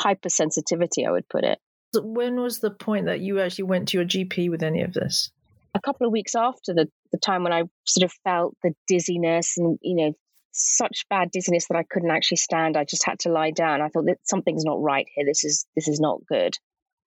hypersensitivity, 0.00 1.06
I 1.06 1.10
would 1.10 1.28
put 1.28 1.44
it. 1.44 1.58
When 1.94 2.40
was 2.40 2.60
the 2.60 2.70
point 2.70 3.06
that 3.06 3.20
you 3.20 3.40
actually 3.40 3.64
went 3.64 3.88
to 3.88 3.98
your 3.98 4.06
GP 4.06 4.50
with 4.50 4.62
any 4.62 4.82
of 4.82 4.94
this? 4.94 5.30
A 5.74 5.80
couple 5.80 6.06
of 6.06 6.12
weeks 6.12 6.34
after 6.34 6.74
the, 6.74 6.88
the 7.12 7.18
time 7.18 7.42
when 7.42 7.52
I 7.52 7.64
sort 7.84 8.04
of 8.04 8.12
felt 8.24 8.56
the 8.62 8.74
dizziness 8.86 9.58
and, 9.58 9.78
you 9.82 9.96
know, 9.96 10.12
such 10.52 11.06
bad 11.08 11.30
dizziness 11.30 11.66
that 11.68 11.76
I 11.76 11.82
couldn't 11.82 12.10
actually 12.10 12.36
stand. 12.36 12.76
I 12.76 12.84
just 12.84 13.04
had 13.04 13.18
to 13.20 13.30
lie 13.30 13.50
down. 13.50 13.80
I 13.80 13.88
thought 13.88 14.06
that 14.06 14.18
something's 14.24 14.64
not 14.64 14.80
right 14.80 15.06
here. 15.14 15.24
This 15.24 15.44
is 15.44 15.66
this 15.74 15.88
is 15.88 15.98
not 15.98 16.20
good. 16.26 16.54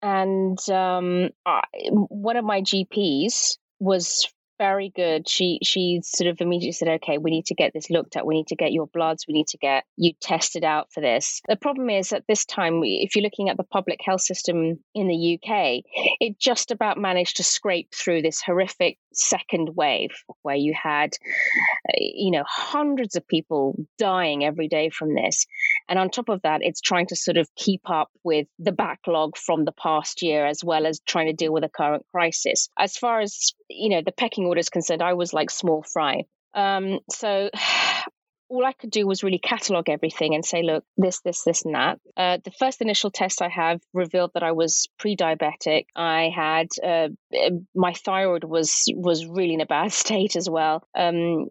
And 0.02 0.58
um, 0.70 1.30
I, 1.46 1.62
one 1.92 2.36
of 2.36 2.46
my 2.46 2.62
GPs 2.62 3.58
was 3.80 4.28
very 4.58 4.90
good. 4.90 5.28
She 5.30 5.60
she 5.64 6.02
sort 6.04 6.30
of 6.30 6.42
immediately 6.42 6.72
said, 6.72 6.88
"Okay, 6.88 7.18
we 7.18 7.32
need 7.32 7.46
to 7.48 7.56
get 7.56 7.74
this 7.74 7.90
looked 7.90 8.16
at. 8.16 8.26
We 8.26 8.36
need 8.36 8.48
to 8.48 8.56
get 8.56 8.72
your 8.72 8.88
bloods. 8.88 9.26
We 9.28 9.34
need 9.34 9.48
to 9.50 9.58
get 9.58 9.86
you 9.96 10.14
tested 10.20 10.64
out 10.64 10.92
for 10.92 11.02
this." 11.02 11.42
The 11.48 11.56
problem 11.56 11.90
is 11.90 12.14
at 12.14 12.26
this 12.28 12.46
time, 12.46 12.82
if 12.84 13.16
you're 13.16 13.24
looking 13.24 13.50
at 13.50 13.58
the 13.58 13.64
public 13.64 14.00
health 14.04 14.22
system 14.22 14.80
in 14.94 15.08
the 15.08 15.40
UK, 15.40 15.84
it 16.20 16.40
just 16.40 16.72
about 16.72 16.98
managed 16.98 17.38
to 17.38 17.44
scrape 17.44 17.94
through 17.94 18.22
this 18.22 18.42
horrific 18.42 18.98
second 19.14 19.76
wave 19.76 20.12
where 20.44 20.56
you 20.56 20.74
had, 20.74 21.14
uh, 21.90 21.98
you 21.98 22.32
know, 22.32 22.44
hundreds 22.48 23.16
of 23.16 23.28
people 23.28 23.76
dying 23.98 24.44
every 24.44 24.68
day 24.68 24.90
from 24.90 25.16
this, 25.16 25.46
and 25.90 26.00
on 26.00 26.10
top 26.10 26.30
of 26.30 26.42
that, 26.42 26.62
it's 26.64 26.82
trying 26.82 27.08
to 27.08 27.16
sort 27.16 27.38
of 27.38 27.48
keep 27.56 27.90
up 27.90 28.10
with 28.24 28.48
the 28.60 28.72
backlog 28.72 29.38
from 29.38 29.66
the 29.66 29.72
past 29.72 30.22
year 30.22 30.46
as 30.46 30.64
well 30.64 30.86
as 30.86 31.00
trying 31.06 31.28
to 31.28 31.34
deal 31.34 31.54
with 31.54 31.64
the 31.64 31.70
current 31.70 32.06
crisis. 32.12 32.70
As 32.78 32.98
far 32.98 33.22
as 33.22 33.54
you 33.70 33.90
know, 33.90 34.02
the 34.02 34.12
pecking 34.12 34.46
order 34.46 34.60
is 34.60 34.70
concerned, 34.70 35.02
I 35.02 35.14
was 35.14 35.34
like 35.34 35.50
small 35.50 35.84
fry. 35.84 36.24
Um, 36.54 37.00
so 37.12 37.50
all 38.50 38.66
I 38.66 38.74
could 38.74 38.92
do 38.92 39.06
was 39.06 39.24
really 39.24 39.40
catalog 39.40 39.90
everything 39.90 40.34
and 40.34 40.46
say, 40.46 40.64
look, 40.64 40.84
this, 40.96 41.20
this, 41.22 41.44
this, 41.44 41.66
and 41.66 41.76
that. 41.76 42.00
Uh, 42.16 42.38
the 42.44 42.52
first 42.52 42.82
initial 42.82 43.12
test 43.12 43.42
I 43.42 43.50
have 43.50 43.82
revealed 43.94 44.32
that 44.34 44.44
I 44.44 44.54
was 44.54 44.88
pre-diabetic. 45.00 45.88
I 45.96 46.32
had 46.34 46.68
uh, 46.84 47.10
my 47.76 47.94
thyroid 47.94 48.44
was 48.44 48.86
was 48.96 49.26
really 49.26 49.54
in 49.54 49.62
a 49.62 49.66
bad 49.66 49.92
state 50.04 50.36
as 50.36 50.50
well. 50.50 50.88
Um, 50.98 51.48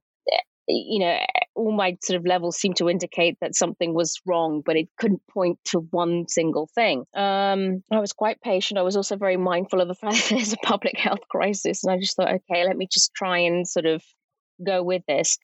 you 0.68 0.98
know, 0.98 1.18
all 1.54 1.72
my 1.72 1.96
sort 2.02 2.18
of 2.18 2.26
levels 2.26 2.56
seemed 2.56 2.76
to 2.76 2.88
indicate 2.88 3.38
that 3.40 3.54
something 3.54 3.94
was 3.94 4.20
wrong, 4.26 4.62
but 4.64 4.76
it 4.76 4.88
couldn't 4.98 5.22
point 5.28 5.58
to 5.66 5.78
one 5.78 6.26
single 6.28 6.68
thing. 6.74 7.04
Um, 7.14 7.82
I 7.90 8.00
was 8.00 8.12
quite 8.12 8.40
patient. 8.40 8.78
I 8.78 8.82
was 8.82 8.96
also 8.96 9.16
very 9.16 9.36
mindful 9.36 9.80
of 9.80 9.88
the 9.88 9.94
fact 10.02 10.16
that 10.16 10.34
there's 10.36 10.52
a 10.52 10.58
public 10.58 10.98
health 10.98 11.26
crisis, 11.30 11.84
and 11.84 11.92
I 11.92 11.98
just 11.98 12.16
thought, 12.16 12.34
okay, 12.34 12.64
let 12.64 12.76
me 12.76 12.88
just 12.90 13.14
try 13.14 13.38
and 13.38 13.66
sort 13.66 13.86
of 13.86 14.02
go 14.64 14.82
with 14.82 15.02
this 15.06 15.38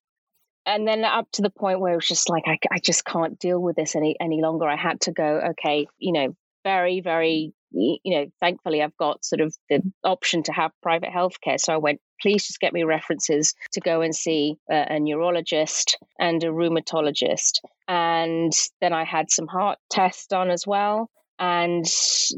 and 0.64 0.86
then 0.86 1.04
up 1.04 1.30
to 1.32 1.42
the 1.42 1.50
point 1.50 1.80
where 1.80 1.92
it 1.92 1.96
was 1.96 2.08
just 2.08 2.28
like 2.28 2.44
I, 2.46 2.58
I 2.70 2.78
just 2.78 3.04
can't 3.04 3.38
deal 3.38 3.60
with 3.60 3.76
this 3.76 3.96
any 3.96 4.16
any 4.20 4.40
longer 4.40 4.66
i 4.66 4.76
had 4.76 5.00
to 5.02 5.12
go 5.12 5.40
okay 5.50 5.86
you 5.98 6.12
know 6.12 6.36
very 6.64 7.00
very 7.00 7.52
you 7.72 7.98
know 8.04 8.26
thankfully 8.40 8.82
i've 8.82 8.96
got 8.96 9.24
sort 9.24 9.40
of 9.40 9.54
the 9.68 9.80
option 10.04 10.42
to 10.42 10.52
have 10.52 10.70
private 10.82 11.10
healthcare. 11.10 11.58
So 11.58 11.74
i 11.74 11.78
went 11.78 12.00
please 12.20 12.46
just 12.46 12.60
get 12.60 12.72
me 12.72 12.84
references 12.84 13.54
to 13.72 13.80
go 13.80 14.00
and 14.00 14.14
see 14.14 14.56
a, 14.70 14.94
a 14.94 15.00
neurologist 15.00 15.98
and 16.20 16.42
a 16.44 16.48
rheumatologist. 16.48 17.60
And 17.88 18.52
then 18.80 18.92
i 18.92 19.04
had 19.04 19.30
some 19.30 19.46
heart 19.46 19.78
tests 19.90 20.26
done 20.26 20.50
as 20.50 20.66
well. 20.66 21.10
And 21.38 21.84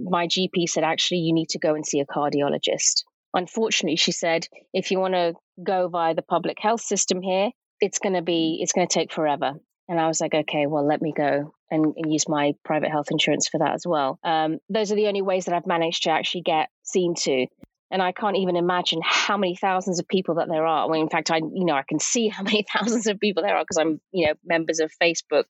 my 0.02 0.26
gp 0.26 0.68
said 0.68 0.84
actually 0.84 1.18
you 1.18 1.34
need 1.34 1.50
to 1.50 1.58
go 1.58 1.74
and 1.74 1.86
see 1.86 2.00
a 2.00 2.06
cardiologist. 2.06 3.04
Unfortunately 3.34 3.96
she 3.96 4.12
said 4.12 4.46
if 4.72 4.90
you 4.90 4.98
want 4.98 5.14
to 5.14 5.34
go 5.62 5.88
via 5.88 6.14
the 6.14 6.22
public 6.22 6.58
health 6.60 6.80
system 6.80 7.20
here 7.22 7.50
it's 7.80 7.98
going 7.98 8.14
to 8.14 8.22
be 8.22 8.58
it's 8.60 8.72
going 8.72 8.86
to 8.86 8.92
take 8.92 9.12
forever 9.12 9.54
and 9.88 10.00
i 10.00 10.06
was 10.06 10.20
like 10.20 10.34
okay 10.34 10.66
well 10.66 10.86
let 10.86 11.02
me 11.02 11.12
go 11.16 11.54
and, 11.70 11.94
and 11.96 12.12
use 12.12 12.28
my 12.28 12.54
private 12.64 12.90
health 12.90 13.08
insurance 13.10 13.48
for 13.48 13.58
that 13.58 13.74
as 13.74 13.84
well. 13.84 14.20
Um, 14.22 14.58
those 14.68 14.92
are 14.92 14.94
the 14.94 15.08
only 15.08 15.22
ways 15.22 15.46
that 15.46 15.54
i've 15.54 15.66
managed 15.66 16.04
to 16.04 16.10
actually 16.10 16.42
get 16.42 16.68
seen 16.82 17.14
to. 17.14 17.46
And 17.90 18.02
i 18.02 18.12
can't 18.12 18.36
even 18.36 18.56
imagine 18.56 19.00
how 19.02 19.36
many 19.36 19.56
thousands 19.56 19.98
of 19.98 20.08
people 20.08 20.36
that 20.36 20.48
there 20.48 20.66
are. 20.66 20.88
Well 20.88 21.00
in 21.00 21.08
fact 21.08 21.30
i 21.30 21.38
you 21.38 21.64
know 21.64 21.74
i 21.74 21.84
can 21.88 21.98
see 21.98 22.28
how 22.28 22.42
many 22.42 22.64
thousands 22.72 23.06
of 23.06 23.18
people 23.18 23.42
there 23.42 23.56
are 23.56 23.62
because 23.62 23.78
i'm 23.78 24.00
you 24.12 24.26
know 24.26 24.34
members 24.44 24.80
of 24.80 24.92
facebook 25.02 25.46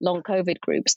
long 0.00 0.22
covid 0.22 0.60
groups 0.60 0.94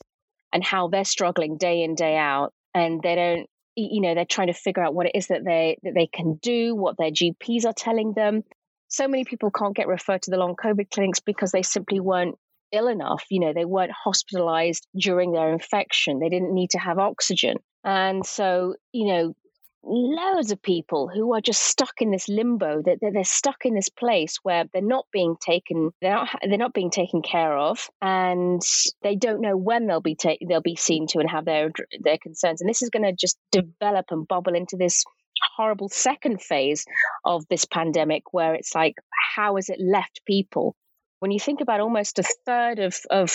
and 0.52 0.64
how 0.64 0.88
they're 0.88 1.04
struggling 1.04 1.56
day 1.56 1.82
in 1.82 1.94
day 1.94 2.16
out. 2.16 2.52
And 2.74 3.02
they 3.02 3.14
don't 3.14 3.48
you 3.76 4.00
know 4.00 4.14
they're 4.14 4.24
trying 4.24 4.48
to 4.48 4.54
figure 4.54 4.82
out 4.82 4.94
what 4.94 5.06
it 5.06 5.12
is 5.14 5.28
that 5.28 5.44
they 5.44 5.78
that 5.84 5.94
they 5.94 6.06
can 6.06 6.34
do 6.42 6.74
what 6.74 6.96
their 6.96 7.10
gps 7.10 7.64
are 7.64 7.72
telling 7.72 8.12
them. 8.12 8.42
So 8.88 9.06
many 9.06 9.24
people 9.24 9.50
can't 9.50 9.76
get 9.76 9.86
referred 9.86 10.22
to 10.22 10.30
the 10.30 10.38
long 10.38 10.56
COVID 10.56 10.90
clinics 10.90 11.20
because 11.20 11.52
they 11.52 11.62
simply 11.62 12.00
weren't 12.00 12.36
ill 12.72 12.88
enough. 12.88 13.24
You 13.30 13.40
know, 13.40 13.52
they 13.52 13.64
weren't 13.64 13.92
hospitalized 13.92 14.86
during 14.98 15.32
their 15.32 15.52
infection. 15.52 16.18
They 16.18 16.28
didn't 16.28 16.54
need 16.54 16.70
to 16.70 16.78
have 16.78 16.98
oxygen. 16.98 17.56
And 17.84 18.24
so, 18.24 18.74
you 18.92 19.06
know, 19.06 19.34
loads 19.84 20.50
of 20.50 20.60
people 20.60 21.08
who 21.08 21.32
are 21.34 21.40
just 21.40 21.62
stuck 21.62 22.02
in 22.02 22.10
this 22.10 22.28
limbo 22.28 22.82
that 22.82 22.98
they're, 23.00 23.12
they're, 23.12 23.24
stuck 23.24 23.64
in 23.64 23.74
this 23.74 23.88
place 23.88 24.36
where 24.42 24.64
they're 24.72 24.82
not 24.82 25.06
being 25.12 25.36
taken 25.40 25.90
they're 26.02 26.12
not 26.12 26.28
they're 26.42 26.58
not 26.58 26.74
being 26.74 26.90
taken 26.90 27.22
care 27.22 27.56
of 27.56 27.88
and 28.02 28.60
they 29.02 29.14
don't 29.14 29.40
know 29.40 29.56
when 29.56 29.86
they'll 29.86 30.00
be 30.00 30.16
ta- 30.16 30.36
they'll 30.46 30.60
be 30.60 30.74
seen 30.74 31.06
to 31.06 31.20
and 31.20 31.30
have 31.30 31.44
their 31.44 31.70
their 32.00 32.18
concerns 32.18 32.60
and 32.60 32.68
this 32.68 32.82
is 32.82 32.90
going 32.90 33.04
to 33.04 33.12
just 33.12 33.38
develop 33.52 34.06
and 34.10 34.26
bubble 34.26 34.54
into 34.54 34.76
this 34.76 35.04
horrible 35.56 35.88
second 35.88 36.40
phase 36.40 36.84
of 37.24 37.46
this 37.48 37.64
pandemic 37.64 38.32
where 38.32 38.54
it's 38.54 38.74
like, 38.74 38.94
how 39.34 39.56
has 39.56 39.68
it 39.68 39.80
left 39.80 40.20
people? 40.26 40.76
When 41.20 41.30
you 41.30 41.40
think 41.40 41.60
about 41.60 41.80
almost 41.80 42.18
a 42.18 42.24
third 42.46 42.78
of, 42.78 42.96
of, 43.10 43.32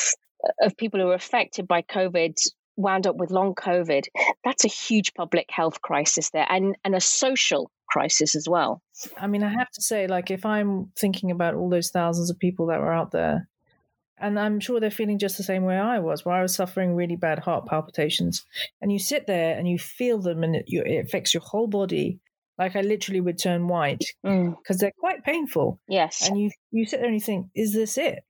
of 0.61 0.77
people 0.77 0.99
who 0.99 1.09
are 1.09 1.15
affected 1.15 1.67
by 1.67 1.81
COVID 1.81 2.35
wound 2.75 3.05
up 3.07 3.15
with 3.15 3.31
long 3.31 3.55
COVID, 3.55 4.05
that's 4.43 4.65
a 4.65 4.69
huge 4.69 5.13
public 5.13 5.47
health 5.49 5.81
crisis 5.81 6.29
there 6.31 6.47
and, 6.49 6.75
and 6.83 6.95
a 6.95 7.01
social 7.01 7.69
crisis 7.89 8.35
as 8.35 8.47
well. 8.49 8.81
I 9.17 9.27
mean, 9.27 9.43
I 9.43 9.49
have 9.49 9.69
to 9.71 9.81
say, 9.81 10.07
like, 10.07 10.31
if 10.31 10.45
I'm 10.45 10.91
thinking 10.97 11.29
about 11.31 11.55
all 11.55 11.69
those 11.69 11.89
thousands 11.89 12.29
of 12.29 12.39
people 12.39 12.67
that 12.67 12.79
were 12.79 12.93
out 12.93 13.11
there 13.11 13.47
and 14.23 14.39
I'm 14.39 14.61
sure 14.61 14.79
they're 14.79 14.89
feeling 14.89 15.19
just 15.19 15.37
the 15.37 15.43
same 15.43 15.63
way 15.63 15.77
I 15.77 15.99
was, 15.99 16.23
where 16.23 16.35
I 16.35 16.41
was 16.41 16.55
suffering 16.55 16.95
really 16.95 17.17
bad 17.17 17.39
heart 17.39 17.65
palpitations. 17.65 18.45
And 18.81 18.91
you 18.91 18.97
sit 18.97 19.27
there 19.27 19.57
and 19.57 19.67
you 19.67 19.77
feel 19.77 20.21
them, 20.21 20.43
and 20.43 20.55
it, 20.55 20.65
you, 20.67 20.81
it 20.81 21.05
affects 21.05 21.33
your 21.33 21.41
whole 21.41 21.67
body. 21.67 22.19
Like 22.57 22.75
I 22.75 22.81
literally 22.81 23.21
would 23.21 23.39
turn 23.39 23.67
white 23.67 24.03
because 24.21 24.77
mm. 24.77 24.79
they're 24.79 24.91
quite 24.99 25.23
painful. 25.23 25.79
Yes. 25.87 26.27
And 26.27 26.39
you 26.39 26.51
you 26.71 26.85
sit 26.85 26.97
there 26.99 27.07
and 27.07 27.15
you 27.15 27.21
think, 27.21 27.47
is 27.55 27.73
this 27.73 27.97
it? 27.97 28.23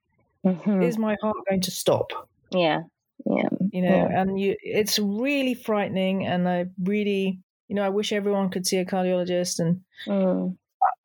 Mm-hmm. 0.46 0.82
Is 0.82 0.98
my 0.98 1.16
heart 1.22 1.38
going 1.50 1.62
to 1.62 1.72
stop? 1.72 2.12
Yeah. 2.52 2.82
Yeah. 3.26 3.50
You 3.72 3.82
know, 3.82 4.08
yeah. 4.10 4.22
and 4.22 4.40
you 4.40 4.56
it's 4.62 5.00
really 5.00 5.54
frightening 5.54 6.26
and 6.26 6.48
I 6.48 6.66
really 6.82 7.40
you 7.68 7.76
know, 7.76 7.84
I 7.84 7.90
wish 7.90 8.12
everyone 8.12 8.50
could 8.50 8.68
see 8.68 8.78
a 8.78 8.86
cardiologist 8.86 9.60
and 9.60 9.82
mm. 10.08 10.56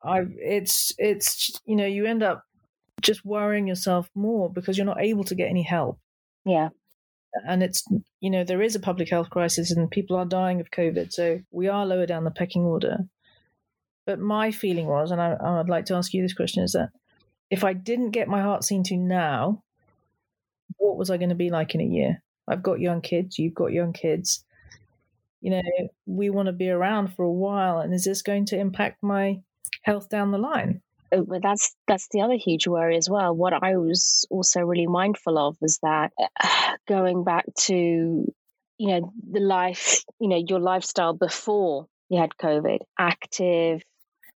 I 0.03 0.21
it's 0.37 0.93
it's 0.97 1.59
you 1.65 1.75
know, 1.75 1.85
you 1.85 2.05
end 2.05 2.23
up 2.23 2.43
just 3.01 3.25
worrying 3.25 3.67
yourself 3.67 4.09
more 4.15 4.51
because 4.51 4.77
you're 4.77 4.85
not 4.85 5.01
able 5.01 5.23
to 5.25 5.35
get 5.35 5.49
any 5.49 5.63
help. 5.63 5.99
Yeah. 6.45 6.69
And 7.47 7.61
it's, 7.63 7.83
you 8.19 8.29
know, 8.29 8.43
there 8.43 8.61
is 8.61 8.75
a 8.75 8.79
public 8.79 9.09
health 9.09 9.29
crisis 9.29 9.71
and 9.71 9.89
people 9.89 10.17
are 10.17 10.25
dying 10.25 10.59
of 10.59 10.71
COVID. 10.71 11.11
So 11.11 11.39
we 11.51 11.67
are 11.67 11.85
lower 11.85 12.05
down 12.05 12.23
the 12.23 12.31
pecking 12.31 12.63
order. 12.63 12.97
But 14.05 14.19
my 14.19 14.51
feeling 14.51 14.87
was, 14.87 15.11
and 15.11 15.21
I, 15.21 15.35
I'd 15.39 15.69
like 15.69 15.85
to 15.85 15.95
ask 15.95 16.13
you 16.13 16.21
this 16.21 16.33
question, 16.33 16.63
is 16.63 16.71
that 16.71 16.89
if 17.49 17.63
I 17.63 17.73
didn't 17.73 18.11
get 18.11 18.27
my 18.27 18.41
heart 18.41 18.63
seen 18.63 18.83
to 18.85 18.97
now, 18.97 19.63
what 20.77 20.97
was 20.97 21.09
I 21.09 21.17
going 21.17 21.29
to 21.29 21.35
be 21.35 21.49
like 21.49 21.75
in 21.75 21.81
a 21.81 21.85
year? 21.85 22.23
I've 22.47 22.63
got 22.63 22.79
young 22.79 23.01
kids, 23.01 23.37
you've 23.37 23.53
got 23.53 23.71
young 23.71 23.93
kids. 23.93 24.43
You 25.41 25.51
know, 25.51 25.61
we 26.05 26.29
want 26.29 26.47
to 26.47 26.53
be 26.53 26.69
around 26.69 27.13
for 27.15 27.23
a 27.23 27.31
while. 27.31 27.79
And 27.79 27.93
is 27.93 28.03
this 28.03 28.21
going 28.21 28.45
to 28.47 28.59
impact 28.59 29.03
my 29.03 29.39
health 29.83 30.09
down 30.09 30.31
the 30.31 30.37
line? 30.37 30.81
Uh, 31.11 31.21
but 31.27 31.41
that's 31.41 31.75
that's 31.87 32.07
the 32.11 32.21
other 32.21 32.35
huge 32.35 32.67
worry 32.67 32.97
as 32.97 33.09
well. 33.09 33.35
What 33.35 33.53
I 33.53 33.77
was 33.77 34.25
also 34.29 34.61
really 34.61 34.87
mindful 34.87 35.37
of 35.37 35.57
was 35.61 35.79
that 35.83 36.11
going 36.87 37.23
back 37.23 37.45
to 37.61 37.73
you 38.77 38.87
know 38.87 39.13
the 39.31 39.39
life, 39.39 40.03
you 40.19 40.29
know 40.29 40.41
your 40.47 40.59
lifestyle 40.59 41.13
before 41.13 41.87
you 42.09 42.19
had 42.19 42.31
COVID, 42.41 42.79
active, 42.97 43.81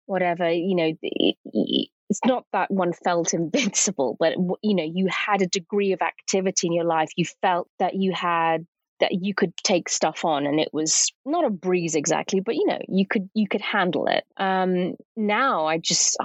whatever. 0.07 0.51
You 0.51 0.77
know, 0.77 0.93
it's 1.03 2.21
not 2.25 2.45
that 2.53 2.71
one 2.71 2.93
felt 2.93 3.35
invincible, 3.35 4.17
but 4.19 4.35
you 4.63 4.75
know 4.75 4.85
you 4.85 5.09
had 5.09 5.43
a 5.43 5.47
degree 5.47 5.93
of 5.93 6.03
activity 6.03 6.67
in 6.67 6.73
your 6.73 6.85
life. 6.85 7.11
You 7.17 7.25
felt 7.43 7.69
that 7.79 7.95
you 7.95 8.13
had 8.13 8.67
that 9.01 9.13
you 9.21 9.35
could 9.35 9.53
take 9.65 9.89
stuff 9.89 10.25
on 10.25 10.47
and 10.47 10.61
it 10.61 10.69
was 10.73 11.13
not 11.27 11.45
a 11.45 11.51
breeze 11.51 11.97
exactly 11.97 12.39
but 12.39 12.55
you 12.55 12.65
know 12.67 12.79
you 12.89 13.05
could 13.05 13.29
you 13.35 13.49
could 13.49 13.61
handle 13.61 14.07
it 14.07 14.23
um 14.37 14.95
now 15.17 15.67
i 15.67 15.77
just 15.77 16.17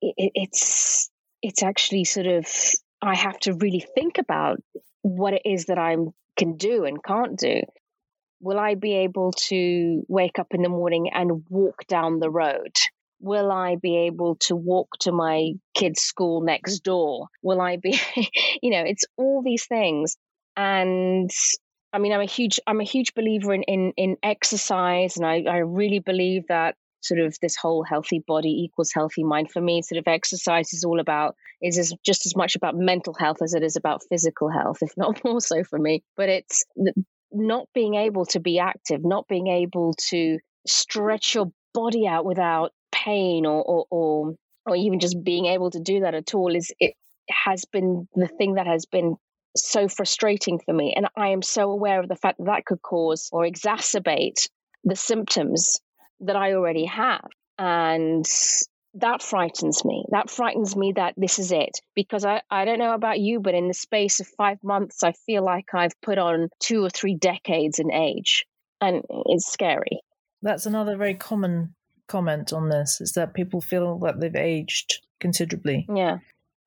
it, 0.00 0.32
it's 0.34 1.10
it's 1.42 1.62
actually 1.62 2.04
sort 2.04 2.26
of 2.26 2.46
I 3.02 3.14
have 3.14 3.38
to 3.40 3.54
really 3.54 3.80
think 3.80 4.18
about 4.18 4.60
what 5.02 5.34
it 5.34 5.42
is 5.44 5.66
that 5.66 5.78
I 5.78 5.96
can 6.36 6.56
do 6.56 6.84
and 6.84 7.02
can't 7.02 7.38
do. 7.38 7.62
Will 8.40 8.58
I 8.58 8.74
be 8.74 8.96
able 8.96 9.32
to 9.32 10.02
wake 10.08 10.38
up 10.38 10.48
in 10.52 10.62
the 10.62 10.68
morning 10.68 11.10
and 11.12 11.44
walk 11.48 11.86
down 11.86 12.20
the 12.20 12.30
road? 12.30 12.74
Will 13.20 13.52
I 13.52 13.76
be 13.76 14.06
able 14.06 14.36
to 14.36 14.56
walk 14.56 14.88
to 15.00 15.12
my 15.12 15.52
kid's 15.74 16.00
school 16.00 16.40
next 16.40 16.80
door? 16.80 17.28
Will 17.42 17.60
I 17.60 17.76
be, 17.76 18.00
you 18.62 18.70
know, 18.70 18.82
it's 18.82 19.04
all 19.18 19.42
these 19.42 19.66
things. 19.66 20.16
And 20.56 21.30
I 21.92 21.98
mean, 21.98 22.12
I'm 22.12 22.22
a 22.22 22.26
huge, 22.26 22.60
I'm 22.66 22.80
a 22.80 22.84
huge 22.84 23.14
believer 23.14 23.52
in, 23.52 23.62
in, 23.64 23.92
in 23.96 24.16
exercise. 24.22 25.18
And 25.18 25.26
I, 25.26 25.44
I 25.48 25.58
really 25.58 25.98
believe 25.98 26.46
that 26.48 26.76
sort 27.00 27.20
of 27.20 27.36
this 27.40 27.56
whole 27.56 27.82
healthy 27.82 28.22
body 28.26 28.50
equals 28.64 28.92
healthy 28.94 29.24
mind 29.24 29.50
for 29.50 29.60
me. 29.60 29.82
Sort 29.82 29.98
of 29.98 30.06
exercise 30.06 30.72
is 30.72 30.84
all 30.84 31.00
about 31.00 31.36
is 31.62 31.78
as, 31.78 31.92
just 32.04 32.26
as 32.26 32.36
much 32.36 32.56
about 32.56 32.76
mental 32.76 33.14
health 33.14 33.38
as 33.42 33.54
it 33.54 33.62
is 33.62 33.76
about 33.76 34.02
physical 34.08 34.50
health 34.50 34.78
if 34.82 34.92
not 34.96 35.22
more 35.24 35.40
so 35.40 35.64
for 35.64 35.78
me. 35.78 36.02
But 36.16 36.28
it's 36.28 36.64
not 37.32 37.66
being 37.74 37.94
able 37.94 38.26
to 38.26 38.40
be 38.40 38.58
active 38.58 39.04
not 39.04 39.26
being 39.28 39.46
able 39.46 39.94
to 39.94 40.38
stretch 40.66 41.34
your 41.34 41.52
body 41.72 42.06
out 42.06 42.24
without 42.24 42.72
pain 42.92 43.46
or 43.46 43.62
or 43.62 43.86
or, 43.90 44.34
or 44.66 44.76
even 44.76 44.98
just 44.98 45.22
being 45.22 45.46
able 45.46 45.70
to 45.70 45.80
do 45.80 46.00
that 46.00 46.14
at 46.14 46.34
all 46.34 46.54
is 46.54 46.72
it 46.78 46.94
has 47.30 47.64
been 47.64 48.08
the 48.14 48.26
thing 48.26 48.54
that 48.54 48.66
has 48.66 48.86
been 48.86 49.16
so 49.56 49.88
frustrating 49.88 50.60
for 50.64 50.72
me. 50.72 50.94
And 50.96 51.06
i 51.16 51.28
am 51.28 51.42
so 51.42 51.70
aware 51.70 52.00
of 52.00 52.08
the 52.08 52.16
fact 52.16 52.38
that 52.38 52.46
that 52.46 52.64
could 52.64 52.82
cause 52.82 53.28
or 53.32 53.44
exacerbate 53.44 54.48
the 54.84 54.96
symptoms 54.96 55.78
that 56.20 56.36
I 56.36 56.54
already 56.54 56.86
have. 56.86 57.26
And 57.58 58.24
that 58.94 59.22
frightens 59.22 59.84
me. 59.84 60.04
That 60.10 60.30
frightens 60.30 60.74
me 60.74 60.92
that 60.96 61.14
this 61.16 61.38
is 61.38 61.52
it. 61.52 61.80
Because 61.94 62.24
I, 62.24 62.42
I 62.50 62.64
don't 62.64 62.78
know 62.78 62.94
about 62.94 63.20
you, 63.20 63.40
but 63.40 63.54
in 63.54 63.68
the 63.68 63.74
space 63.74 64.20
of 64.20 64.26
five 64.26 64.58
months, 64.62 65.02
I 65.02 65.12
feel 65.12 65.44
like 65.44 65.74
I've 65.74 66.00
put 66.02 66.18
on 66.18 66.48
two 66.58 66.84
or 66.84 66.90
three 66.90 67.14
decades 67.14 67.78
in 67.78 67.92
age. 67.92 68.46
And 68.80 69.02
it's 69.26 69.50
scary. 69.52 70.00
That's 70.42 70.66
another 70.66 70.96
very 70.96 71.14
common 71.14 71.74
comment 72.08 72.52
on 72.52 72.68
this 72.68 73.00
is 73.00 73.12
that 73.12 73.34
people 73.34 73.60
feel 73.60 73.98
that 74.00 74.18
they've 74.18 74.34
aged 74.34 75.00
considerably. 75.20 75.86
Yeah. 75.94 76.18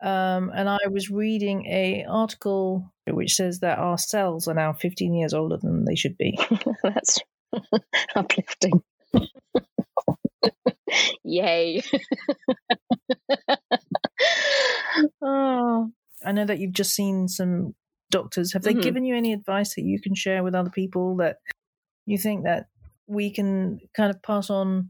Um, 0.01 0.51
and 0.53 0.69
I 0.69 0.87
was 0.89 1.09
reading 1.09 1.65
a 1.65 2.05
article 2.07 2.91
which 3.07 3.35
says 3.35 3.59
that 3.59 3.79
our 3.79 3.97
cells 3.97 4.47
are 4.47 4.53
now 4.53 4.73
15 4.73 5.13
years 5.13 5.33
older 5.33 5.57
than 5.57 5.85
they 5.85 5.95
should 5.95 6.17
be. 6.17 6.37
That's 6.83 7.19
uplifting. 8.15 8.81
Yay. 11.33 11.81
oh. 15.21 15.91
I 16.25 16.31
know 16.31 16.45
that 16.45 16.59
you've 16.59 16.73
just 16.73 16.95
seen 16.95 17.27
some 17.27 17.75
doctors. 18.09 18.53
Have 18.53 18.61
they 18.61 18.71
mm-hmm. 18.71 18.81
given 18.81 19.03
you 19.05 19.15
any 19.15 19.33
advice 19.33 19.75
that 19.75 19.83
you 19.83 19.99
can 19.99 20.15
share 20.15 20.43
with 20.43 20.55
other 20.55 20.69
people 20.69 21.17
that 21.17 21.37
you 22.05 22.17
think 22.17 22.43
that 22.43 22.67
we 23.07 23.31
can 23.31 23.79
kind 23.95 24.09
of 24.09 24.21
pass 24.21 24.49
on 24.49 24.89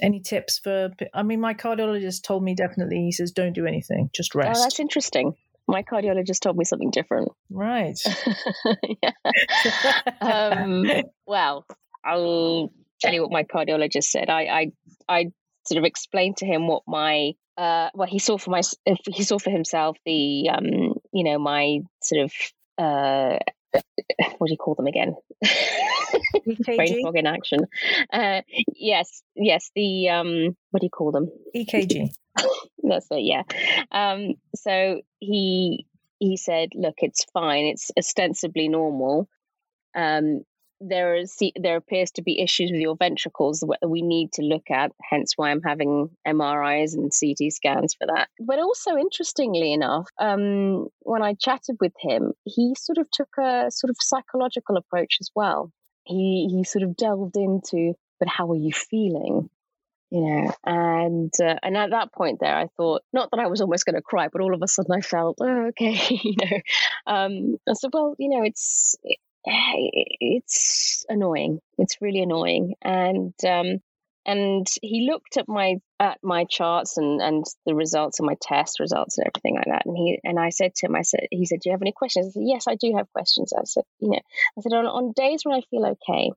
any 0.00 0.20
tips 0.20 0.58
for 0.58 0.90
I 1.12 1.22
mean 1.22 1.40
my 1.40 1.52
cardiologist 1.52 2.22
told 2.22 2.42
me 2.42 2.54
definitely 2.54 2.98
he 2.98 3.12
says 3.12 3.32
don't 3.32 3.52
do 3.52 3.66
anything, 3.66 4.10
just 4.14 4.34
rest. 4.34 4.58
Oh, 4.58 4.62
that's 4.62 4.80
interesting. 4.80 5.34
My 5.68 5.82
cardiologist 5.82 6.40
told 6.40 6.56
me 6.56 6.64
something 6.64 6.90
different. 6.90 7.28
Right. 7.50 7.98
um, 10.20 10.84
well, 11.26 11.66
I'll 12.04 12.72
tell 13.00 13.12
you 13.12 13.22
what 13.22 13.30
my 13.30 13.44
cardiologist 13.44 14.04
said. 14.04 14.30
I, 14.30 14.42
I, 14.42 14.72
I 15.08 15.32
sort 15.70 15.78
of 15.78 15.84
explained 15.84 16.38
to 16.38 16.46
him 16.46 16.66
what 16.66 16.82
my 16.86 17.32
uh, 17.56 17.90
well 17.94 18.08
he 18.08 18.18
saw 18.18 18.36
for 18.36 18.50
my 18.50 18.62
he 19.06 19.22
saw 19.22 19.38
for 19.38 19.50
himself 19.50 19.96
the 20.04 20.48
um, 20.50 20.94
you 21.12 21.24
know 21.24 21.38
my 21.38 21.78
sort 22.02 22.24
of 22.24 22.32
uh, 22.78 23.38
what 24.38 24.48
do 24.48 24.52
you 24.52 24.56
call 24.56 24.74
them 24.74 24.86
again? 24.86 25.14
Brain 26.64 27.02
fog 27.02 27.16
in 27.16 27.26
action. 27.26 27.60
Uh, 28.12 28.42
yes, 28.74 29.22
yes. 29.36 29.70
The 29.74 30.08
um, 30.08 30.56
what 30.70 30.80
do 30.80 30.86
you 30.86 30.90
call 30.90 31.12
them? 31.12 31.30
EKG. 31.54 32.08
That's 32.82 33.06
it. 33.10 33.22
Yeah. 33.22 33.42
Um, 33.92 34.34
so 34.56 35.02
he 35.20 35.86
he 36.18 36.36
said, 36.36 36.70
look, 36.74 36.96
it's 36.98 37.24
fine. 37.32 37.66
It's 37.66 37.90
ostensibly 37.96 38.68
normal. 38.68 39.28
Um, 39.94 40.42
there 40.80 41.14
is 41.14 41.36
there 41.56 41.76
appears 41.76 42.10
to 42.12 42.22
be 42.22 42.40
issues 42.40 42.70
with 42.72 42.80
your 42.80 42.96
ventricles 42.96 43.60
that 43.60 43.88
we 43.88 44.02
need 44.02 44.32
to 44.32 44.42
look 44.42 44.70
at. 44.70 44.92
Hence, 45.02 45.34
why 45.36 45.50
I'm 45.50 45.62
having 45.62 46.10
MRIs 46.26 46.94
and 46.94 47.12
CT 47.12 47.52
scans 47.52 47.94
for 47.94 48.06
that. 48.06 48.28
But 48.40 48.58
also, 48.58 48.96
interestingly 48.96 49.72
enough, 49.72 50.08
um, 50.18 50.88
when 51.00 51.22
I 51.22 51.34
chatted 51.34 51.76
with 51.80 51.92
him, 51.98 52.32
he 52.44 52.74
sort 52.78 52.98
of 52.98 53.10
took 53.10 53.28
a 53.38 53.70
sort 53.70 53.90
of 53.90 53.96
psychological 54.00 54.76
approach 54.76 55.18
as 55.20 55.30
well. 55.34 55.70
He 56.04 56.48
he 56.50 56.64
sort 56.64 56.82
of 56.82 56.96
delved 56.96 57.36
into, 57.36 57.94
but 58.18 58.28
how 58.28 58.50
are 58.50 58.56
you 58.56 58.72
feeling? 58.72 59.50
You 60.10 60.20
know, 60.22 60.54
and 60.64 61.32
uh, 61.40 61.56
and 61.62 61.76
at 61.76 61.90
that 61.90 62.12
point 62.12 62.38
there, 62.40 62.56
I 62.56 62.66
thought 62.76 63.02
not 63.12 63.30
that 63.30 63.38
I 63.38 63.46
was 63.46 63.60
almost 63.60 63.84
going 63.84 63.94
to 63.94 64.02
cry, 64.02 64.28
but 64.32 64.40
all 64.40 64.54
of 64.54 64.62
a 64.62 64.66
sudden 64.66 64.92
I 64.92 65.02
felt, 65.02 65.38
oh, 65.40 65.66
okay, 65.68 66.00
you 66.22 66.34
know. 66.40 66.58
Um, 67.06 67.56
I 67.68 67.74
said, 67.74 67.90
well, 67.92 68.16
you 68.18 68.30
know, 68.30 68.42
it's 68.42 68.96
it's 69.44 71.04
annoying. 71.08 71.60
It's 71.78 72.00
really 72.00 72.22
annoying. 72.22 72.74
And 72.82 73.34
um, 73.46 73.80
and 74.26 74.66
he 74.82 75.08
looked 75.10 75.36
at 75.36 75.48
my 75.48 75.76
at 75.98 76.18
my 76.22 76.44
charts 76.44 76.98
and 76.98 77.20
and 77.20 77.44
the 77.64 77.74
results 77.74 78.20
of 78.20 78.26
my 78.26 78.36
test 78.40 78.80
results 78.80 79.18
and 79.18 79.26
everything 79.26 79.56
like 79.56 79.66
that. 79.66 79.86
And 79.86 79.96
he 79.96 80.18
and 80.24 80.38
I 80.38 80.50
said 80.50 80.74
to 80.76 80.86
him, 80.86 80.96
I 80.96 81.02
said, 81.02 81.26
he 81.30 81.46
said, 81.46 81.60
"Do 81.60 81.70
you 81.70 81.72
have 81.72 81.82
any 81.82 81.92
questions?" 81.92 82.26
I 82.26 82.30
said, 82.30 82.42
"Yes, 82.44 82.64
I 82.68 82.74
do 82.74 82.94
have 82.96 83.12
questions." 83.12 83.52
I 83.52 83.64
said, 83.64 83.84
"You 83.98 84.10
know," 84.10 84.20
I 84.58 84.60
said, 84.60 84.72
"On 84.72 84.86
on 84.86 85.12
days 85.12 85.44
when 85.44 85.56
I 85.56 85.62
feel 85.70 85.86
okay, 85.86 86.30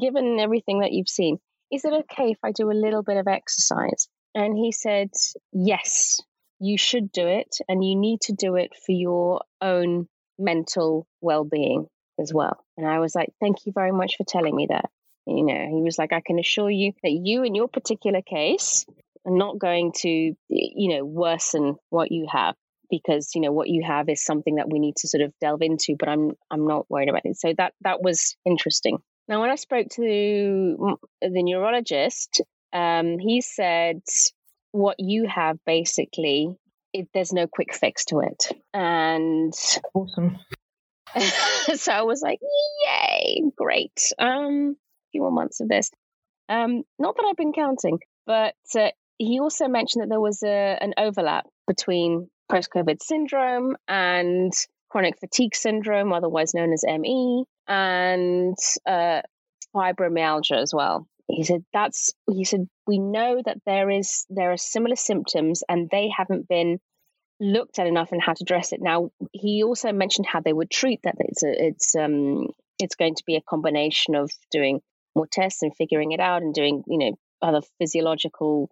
given 0.00 0.38
everything 0.38 0.80
that 0.80 0.92
you've 0.92 1.08
seen, 1.08 1.38
is 1.72 1.84
it 1.84 1.92
okay 1.92 2.30
if 2.30 2.38
I 2.44 2.52
do 2.52 2.70
a 2.70 2.72
little 2.72 3.02
bit 3.02 3.16
of 3.16 3.26
exercise?" 3.26 4.08
And 4.34 4.56
he 4.56 4.72
said, 4.72 5.10
"Yes, 5.52 6.20
you 6.60 6.78
should 6.78 7.10
do 7.10 7.26
it, 7.26 7.58
and 7.68 7.84
you 7.84 7.96
need 7.96 8.20
to 8.22 8.32
do 8.32 8.54
it 8.54 8.72
for 8.86 8.92
your 8.92 9.42
own 9.60 10.08
mental 10.38 11.06
well-being." 11.20 11.88
As 12.20 12.32
well. 12.32 12.64
And 12.76 12.86
I 12.86 12.98
was 12.98 13.14
like, 13.14 13.32
thank 13.40 13.66
you 13.66 13.72
very 13.72 13.92
much 13.92 14.14
for 14.16 14.24
telling 14.24 14.54
me 14.54 14.66
that. 14.70 14.90
You 15.26 15.44
know, 15.44 15.66
he 15.76 15.82
was 15.82 15.98
like, 15.98 16.12
I 16.12 16.20
can 16.20 16.38
assure 16.38 16.70
you 16.70 16.92
that 17.02 17.10
you, 17.10 17.44
in 17.44 17.54
your 17.54 17.68
particular 17.68 18.20
case, 18.20 18.84
are 19.26 19.36
not 19.36 19.58
going 19.58 19.92
to, 20.02 20.08
you 20.08 20.96
know, 20.96 21.04
worsen 21.04 21.76
what 21.90 22.12
you 22.12 22.26
have 22.30 22.54
because 22.90 23.30
you 23.34 23.40
know 23.40 23.50
what 23.50 23.68
you 23.68 23.82
have 23.82 24.08
is 24.08 24.22
something 24.22 24.56
that 24.56 24.70
we 24.70 24.78
need 24.78 24.94
to 24.96 25.08
sort 25.08 25.22
of 25.22 25.32
delve 25.40 25.62
into. 25.62 25.96
But 25.98 26.08
I'm 26.08 26.32
I'm 26.50 26.66
not 26.66 26.88
worried 26.90 27.08
about 27.08 27.24
it. 27.24 27.36
So 27.38 27.54
that 27.56 27.72
that 27.80 28.02
was 28.02 28.36
interesting. 28.44 28.98
Now, 29.26 29.40
when 29.40 29.50
I 29.50 29.54
spoke 29.54 29.88
to 29.92 30.02
the 30.02 31.42
neurologist, 31.42 32.42
um, 32.74 33.18
he 33.18 33.40
said 33.40 34.02
what 34.72 34.96
you 34.98 35.26
have 35.26 35.56
basically 35.64 36.54
it, 36.92 37.08
there's 37.12 37.32
no 37.32 37.46
quick 37.46 37.74
fix 37.74 38.04
to 38.06 38.20
it. 38.20 38.48
And 38.72 39.52
awesome. 39.94 40.38
so 41.74 41.92
I 41.92 42.02
was 42.02 42.22
like, 42.22 42.40
yay, 42.84 43.42
great. 43.56 44.00
Um, 44.18 44.76
a 44.76 45.10
few 45.12 45.22
more 45.22 45.30
months 45.30 45.60
of 45.60 45.68
this. 45.68 45.90
Um, 46.48 46.82
not 46.98 47.16
that 47.16 47.26
I've 47.28 47.36
been 47.36 47.52
counting, 47.52 47.98
but 48.26 48.54
uh, 48.74 48.90
he 49.18 49.40
also 49.40 49.68
mentioned 49.68 50.02
that 50.02 50.08
there 50.08 50.20
was 50.20 50.42
a, 50.42 50.78
an 50.80 50.94
overlap 50.98 51.46
between 51.66 52.28
post 52.50 52.68
COVID 52.74 53.02
syndrome 53.02 53.76
and 53.88 54.52
chronic 54.90 55.18
fatigue 55.18 55.54
syndrome, 55.54 56.12
otherwise 56.12 56.54
known 56.54 56.72
as 56.72 56.84
ME, 56.86 57.44
and 57.66 58.56
uh, 58.86 59.22
fibromyalgia 59.74 60.60
as 60.60 60.72
well. 60.74 61.06
He 61.26 61.42
said 61.42 61.64
that's 61.72 62.12
he 62.30 62.44
said 62.44 62.68
we 62.86 62.98
know 62.98 63.40
that 63.44 63.56
there 63.64 63.88
is 63.90 64.26
there 64.28 64.52
are 64.52 64.58
similar 64.58 64.96
symptoms 64.96 65.62
and 65.68 65.88
they 65.90 66.10
haven't 66.14 66.48
been 66.48 66.78
looked 67.40 67.78
at 67.78 67.86
enough 67.86 68.12
and 68.12 68.22
how 68.22 68.32
to 68.32 68.42
address 68.42 68.72
it. 68.72 68.80
Now, 68.80 69.10
he 69.32 69.62
also 69.62 69.92
mentioned 69.92 70.26
how 70.26 70.40
they 70.40 70.52
would 70.52 70.70
treat 70.70 71.00
that. 71.04 71.16
It's 71.18 71.42
a, 71.42 71.66
it's 71.66 71.94
um 71.94 72.48
it's 72.78 72.96
going 72.96 73.14
to 73.14 73.24
be 73.26 73.36
a 73.36 73.42
combination 73.42 74.14
of 74.14 74.30
doing 74.50 74.80
more 75.14 75.26
tests 75.30 75.62
and 75.62 75.74
figuring 75.76 76.12
it 76.12 76.20
out 76.20 76.42
and 76.42 76.54
doing 76.54 76.82
you 76.86 76.98
know 76.98 77.18
other 77.42 77.60
physiological 77.78 78.70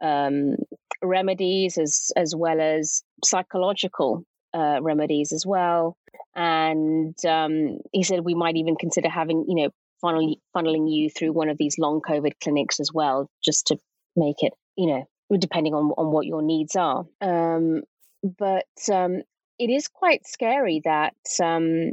um, 0.00 0.56
remedies 1.02 1.78
as 1.78 2.10
as 2.16 2.34
well 2.34 2.60
as 2.60 3.02
psychological 3.24 4.24
uh, 4.52 4.78
remedies 4.80 5.32
as 5.32 5.44
well. 5.44 5.96
And 6.34 7.16
um, 7.26 7.78
he 7.92 8.02
said 8.02 8.20
we 8.20 8.34
might 8.34 8.56
even 8.56 8.76
consider 8.76 9.08
having 9.08 9.44
you 9.48 9.56
know 9.56 9.70
funneling 10.02 10.36
funneling 10.54 10.92
you 10.92 11.10
through 11.10 11.32
one 11.32 11.48
of 11.48 11.58
these 11.58 11.78
long 11.78 12.00
COVID 12.00 12.32
clinics 12.42 12.80
as 12.80 12.90
well, 12.92 13.28
just 13.44 13.68
to 13.68 13.78
make 14.16 14.42
it 14.42 14.52
you 14.76 14.86
know 14.86 15.04
depending 15.38 15.74
on 15.74 15.92
on 15.96 16.12
what 16.12 16.26
your 16.26 16.42
needs 16.42 16.76
are. 16.76 17.06
Um, 17.20 17.82
but 18.24 18.66
um, 18.90 19.22
it 19.58 19.70
is 19.70 19.88
quite 19.88 20.26
scary 20.26 20.80
that 20.84 21.14
um, 21.42 21.92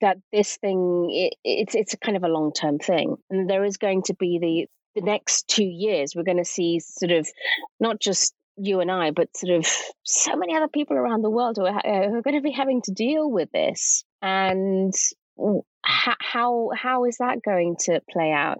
that 0.00 0.18
this 0.32 0.56
thing 0.56 1.08
it, 1.10 1.34
it's 1.44 1.74
it's 1.74 1.94
a 1.94 1.98
kind 1.98 2.16
of 2.16 2.24
a 2.24 2.28
long 2.28 2.52
term 2.52 2.78
thing, 2.78 3.16
and 3.30 3.48
there 3.48 3.64
is 3.64 3.76
going 3.76 4.02
to 4.02 4.14
be 4.14 4.38
the 4.40 5.00
the 5.00 5.06
next 5.06 5.46
two 5.48 5.64
years. 5.64 6.14
We're 6.14 6.24
going 6.24 6.38
to 6.38 6.44
see 6.44 6.80
sort 6.80 7.12
of 7.12 7.28
not 7.78 8.00
just 8.00 8.34
you 8.56 8.80
and 8.80 8.90
I, 8.90 9.12
but 9.12 9.36
sort 9.36 9.56
of 9.56 9.66
so 10.04 10.36
many 10.36 10.56
other 10.56 10.68
people 10.68 10.96
around 10.96 11.22
the 11.22 11.30
world 11.30 11.56
who 11.56 11.66
are, 11.66 11.80
who 11.84 12.16
are 12.16 12.22
going 12.22 12.36
to 12.36 12.42
be 12.42 12.50
having 12.50 12.82
to 12.82 12.92
deal 12.92 13.30
with 13.30 13.50
this, 13.52 14.04
and 14.20 14.92
how 15.84 16.70
how 16.76 17.04
is 17.04 17.18
that 17.18 17.42
going 17.44 17.76
to 17.80 18.00
play 18.10 18.32
out? 18.32 18.58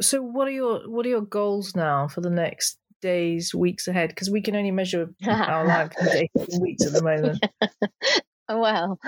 So, 0.00 0.20
what 0.20 0.48
are 0.48 0.52
your 0.52 0.80
what 0.90 1.06
are 1.06 1.10
your 1.10 1.22
goals 1.22 1.74
now 1.74 2.08
for 2.08 2.20
the 2.20 2.30
next 2.30 2.78
days, 3.04 3.54
weeks 3.54 3.86
ahead? 3.86 4.08
Because 4.08 4.30
we 4.30 4.40
can 4.40 4.56
only 4.56 4.70
measure 4.70 5.10
our 5.26 5.66
life 5.66 5.92
in 6.00 6.06
days 6.06 6.28
and 6.34 6.62
weeks 6.62 6.86
at 6.86 6.92
the 6.92 7.02
moment. 7.02 7.44
well, 8.48 8.98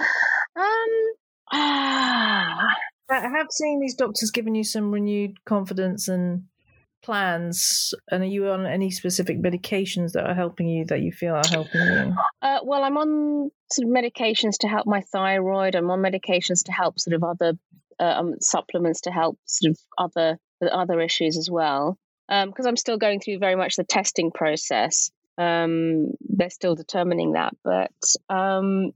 um, 0.56 0.88
ah. 1.52 2.66
I 3.08 3.20
have 3.20 3.46
seen 3.52 3.80
these 3.80 3.94
doctors 3.94 4.32
giving 4.32 4.56
you 4.56 4.64
some 4.64 4.90
renewed 4.90 5.44
confidence 5.44 6.08
and 6.08 6.44
plans. 7.04 7.94
And 8.10 8.24
are 8.24 8.26
you 8.26 8.48
on 8.48 8.66
any 8.66 8.90
specific 8.90 9.40
medications 9.40 10.12
that 10.12 10.26
are 10.26 10.34
helping 10.34 10.68
you 10.68 10.84
that 10.86 11.02
you 11.02 11.12
feel 11.12 11.36
are 11.36 11.48
helping 11.48 11.80
you? 11.80 12.14
Uh, 12.42 12.58
well, 12.64 12.82
I'm 12.82 12.98
on 12.98 13.50
sort 13.70 13.88
of 13.88 13.94
medications 13.94 14.58
to 14.60 14.68
help 14.68 14.88
my 14.88 15.02
thyroid. 15.12 15.76
I'm 15.76 15.90
on 15.90 16.02
medications 16.02 16.64
to 16.64 16.72
help 16.72 16.98
sort 16.98 17.14
of 17.14 17.22
other 17.22 17.52
uh, 18.00 18.02
um, 18.18 18.34
supplements 18.40 19.02
to 19.02 19.12
help 19.12 19.38
sort 19.46 19.70
of 19.70 19.78
other 19.96 20.38
other 20.60 21.00
issues 21.00 21.38
as 21.38 21.48
well 21.50 21.96
because 22.28 22.66
um, 22.66 22.68
I'm 22.68 22.76
still 22.76 22.98
going 22.98 23.20
through 23.20 23.38
very 23.38 23.56
much 23.56 23.76
the 23.76 23.84
testing 23.84 24.30
process. 24.30 25.10
Um, 25.38 26.12
they're 26.20 26.50
still 26.50 26.74
determining 26.74 27.32
that, 27.32 27.54
but 27.62 27.92
um, 28.28 28.92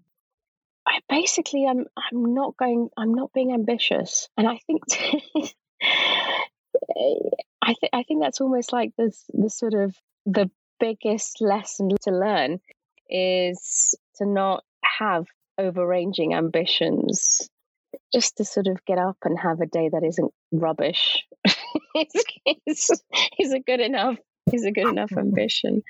I 0.87 1.01
basically 1.09 1.67
I'm 1.69 1.87
I'm 1.97 2.35
not 2.35 2.57
going 2.57 2.89
I'm 2.97 3.15
not 3.15 3.33
being 3.33 3.53
ambitious, 3.53 4.29
and 4.37 4.49
I 4.49 4.59
think 4.67 4.83
I 7.63 7.75
think 7.75 7.91
I 7.93 8.03
think 8.03 8.23
that's 8.23 8.41
almost 8.41 8.73
like 8.73 8.93
this 8.97 9.25
the 9.33 9.51
sort 9.51 9.75
of 9.75 9.95
the 10.27 10.51
biggest 10.81 11.41
lesson 11.41 11.91
to 12.03 12.11
learn 12.11 12.61
is 13.09 13.95
to 14.17 14.27
not 14.27 14.65
have 14.83 15.27
overranging 15.59 16.35
ambitions. 16.35 17.49
Just 18.13 18.37
to 18.39 18.45
sort 18.45 18.67
of 18.67 18.85
get 18.85 18.99
up 18.99 19.19
and 19.25 19.39
have 19.39 19.61
a 19.61 19.67
day 19.67 19.89
that 19.89 20.05
isn't 20.05 20.33
rubbish 20.53 21.25
is, 21.97 22.25
is, 22.67 23.03
is 23.39 23.53
a 23.53 23.61
good 23.61 23.81
enough 23.81 24.19
is 24.53 24.65
a 24.65 24.73
good 24.73 24.89
enough 24.89 25.13
ambition 25.17 25.83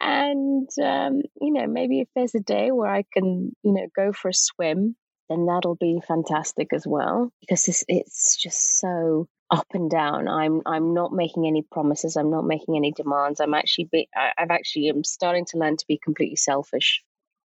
And, 0.00 0.68
um, 0.82 1.22
you 1.40 1.52
know, 1.52 1.66
maybe 1.66 2.00
if 2.00 2.08
there's 2.14 2.34
a 2.34 2.40
day 2.40 2.70
where 2.70 2.90
I 2.90 3.04
can, 3.12 3.52
you 3.62 3.72
know, 3.72 3.86
go 3.96 4.12
for 4.12 4.28
a 4.28 4.34
swim, 4.34 4.96
then 5.28 5.46
that'll 5.46 5.76
be 5.76 6.00
fantastic 6.06 6.68
as 6.72 6.86
well 6.86 7.32
because 7.40 7.66
it's, 7.68 7.84
it's 7.88 8.36
just 8.36 8.78
so 8.80 9.28
up 9.50 9.66
and 9.74 9.90
down. 9.90 10.28
I'm 10.28 10.62
I'm 10.66 10.94
not 10.94 11.12
making 11.12 11.46
any 11.46 11.62
promises. 11.72 12.16
I'm 12.16 12.30
not 12.30 12.46
making 12.46 12.76
any 12.76 12.92
demands. 12.92 13.40
I'm 13.40 13.54
actually 13.54 13.88
be, 13.90 14.08
I, 14.14 14.32
I've 14.38 14.50
actually 14.50 14.88
am 14.90 15.04
starting 15.04 15.46
to 15.46 15.58
learn 15.58 15.76
to 15.78 15.86
be 15.88 15.98
completely 16.02 16.36
selfish 16.36 17.02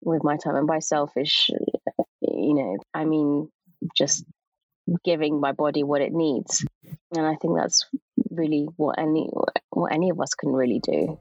with 0.02 0.24
my 0.24 0.36
time. 0.36 0.56
And 0.56 0.66
by 0.66 0.80
selfish, 0.80 1.50
you 2.20 2.54
know, 2.54 2.76
I 2.94 3.04
mean 3.04 3.50
just 3.96 4.24
giving 5.04 5.40
my 5.40 5.52
body 5.52 5.82
what 5.82 6.02
it 6.02 6.12
needs. 6.12 6.64
And 7.14 7.26
I 7.26 7.34
think 7.36 7.56
that's 7.56 7.86
really 8.30 8.66
what 8.76 8.98
any 8.98 9.28
what 9.70 9.92
any 9.92 10.10
of 10.10 10.20
us 10.20 10.34
can 10.34 10.50
really 10.52 10.80
do. 10.80 11.18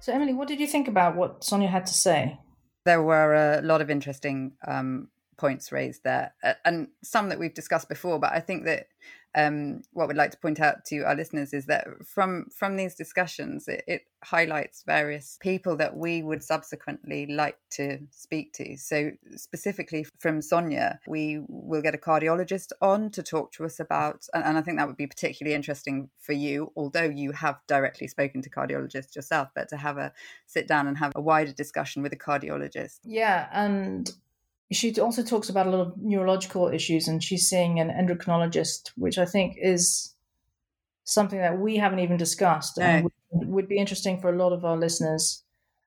So, 0.00 0.14
Emily, 0.14 0.32
what 0.32 0.48
did 0.48 0.58
you 0.58 0.66
think 0.66 0.88
about 0.88 1.16
what 1.16 1.44
Sonia 1.44 1.68
had 1.68 1.84
to 1.84 1.92
say? 1.92 2.38
There 2.86 3.02
were 3.02 3.58
a 3.58 3.60
lot 3.60 3.82
of 3.82 3.90
interesting 3.90 4.52
um, 4.66 5.08
points 5.36 5.70
raised 5.70 6.02
there, 6.02 6.32
and 6.64 6.88
some 7.02 7.28
that 7.28 7.38
we've 7.38 7.52
discussed 7.52 7.90
before. 7.90 8.18
But 8.18 8.32
I 8.32 8.40
think 8.40 8.64
that 8.64 8.86
um, 9.34 9.82
what 9.92 10.08
we'd 10.08 10.16
like 10.16 10.30
to 10.30 10.38
point 10.38 10.60
out 10.60 10.84
to 10.86 11.00
our 11.02 11.14
listeners 11.14 11.52
is 11.52 11.66
that 11.66 11.86
from 12.04 12.46
from 12.50 12.76
these 12.76 12.94
discussions, 12.94 13.68
it, 13.68 13.84
it, 13.86 14.02
highlights 14.24 14.82
various 14.84 15.38
people 15.40 15.76
that 15.76 15.96
we 15.96 16.24
would 16.24 16.42
subsequently 16.42 17.24
like 17.26 17.56
to 17.70 18.00
speak 18.10 18.52
to. 18.52 18.76
So 18.76 19.12
specifically 19.36 20.06
from 20.18 20.42
Sonia, 20.42 20.98
we 21.06 21.40
will 21.46 21.82
get 21.82 21.94
a 21.94 21.98
cardiologist 21.98 22.72
on 22.82 23.10
to 23.10 23.22
talk 23.22 23.52
to 23.52 23.64
us 23.64 23.78
about, 23.78 24.26
and, 24.34 24.42
and 24.42 24.58
I 24.58 24.62
think 24.62 24.76
that 24.78 24.88
would 24.88 24.96
be 24.96 25.06
particularly 25.06 25.54
interesting 25.54 26.10
for 26.18 26.32
you, 26.32 26.72
although 26.74 27.04
you 27.04 27.30
have 27.30 27.60
directly 27.68 28.08
spoken 28.08 28.42
to 28.42 28.50
cardiologists 28.50 29.14
yourself, 29.14 29.50
but 29.54 29.68
to 29.68 29.76
have 29.76 29.98
a 29.98 30.12
sit 30.46 30.66
down 30.66 30.88
and 30.88 30.98
have 30.98 31.12
a 31.14 31.20
wider 31.20 31.52
discussion 31.52 32.02
with 32.02 32.12
a 32.12 32.16
cardiologist. 32.16 32.98
Yeah, 33.04 33.48
and 33.52 34.10
she 34.70 34.94
also 35.00 35.22
talks 35.22 35.48
about 35.48 35.66
a 35.66 35.70
lot 35.70 35.80
of 35.80 35.94
neurological 35.96 36.68
issues 36.68 37.08
and 37.08 37.22
she's 37.22 37.48
seeing 37.48 37.80
an 37.80 37.88
endocrinologist 37.88 38.90
which 38.96 39.18
i 39.18 39.24
think 39.24 39.56
is 39.60 40.14
something 41.04 41.38
that 41.38 41.58
we 41.58 41.76
haven't 41.76 42.00
even 42.00 42.16
discussed 42.16 42.78
no. 42.78 42.84
and 42.84 43.10
would, 43.30 43.48
would, 43.48 43.68
be 43.68 43.78
interesting 43.78 44.20
for 44.20 44.30
a 44.32 44.36
lot 44.36 44.52
of 44.52 44.64
our 44.64 44.76
listeners 44.76 45.42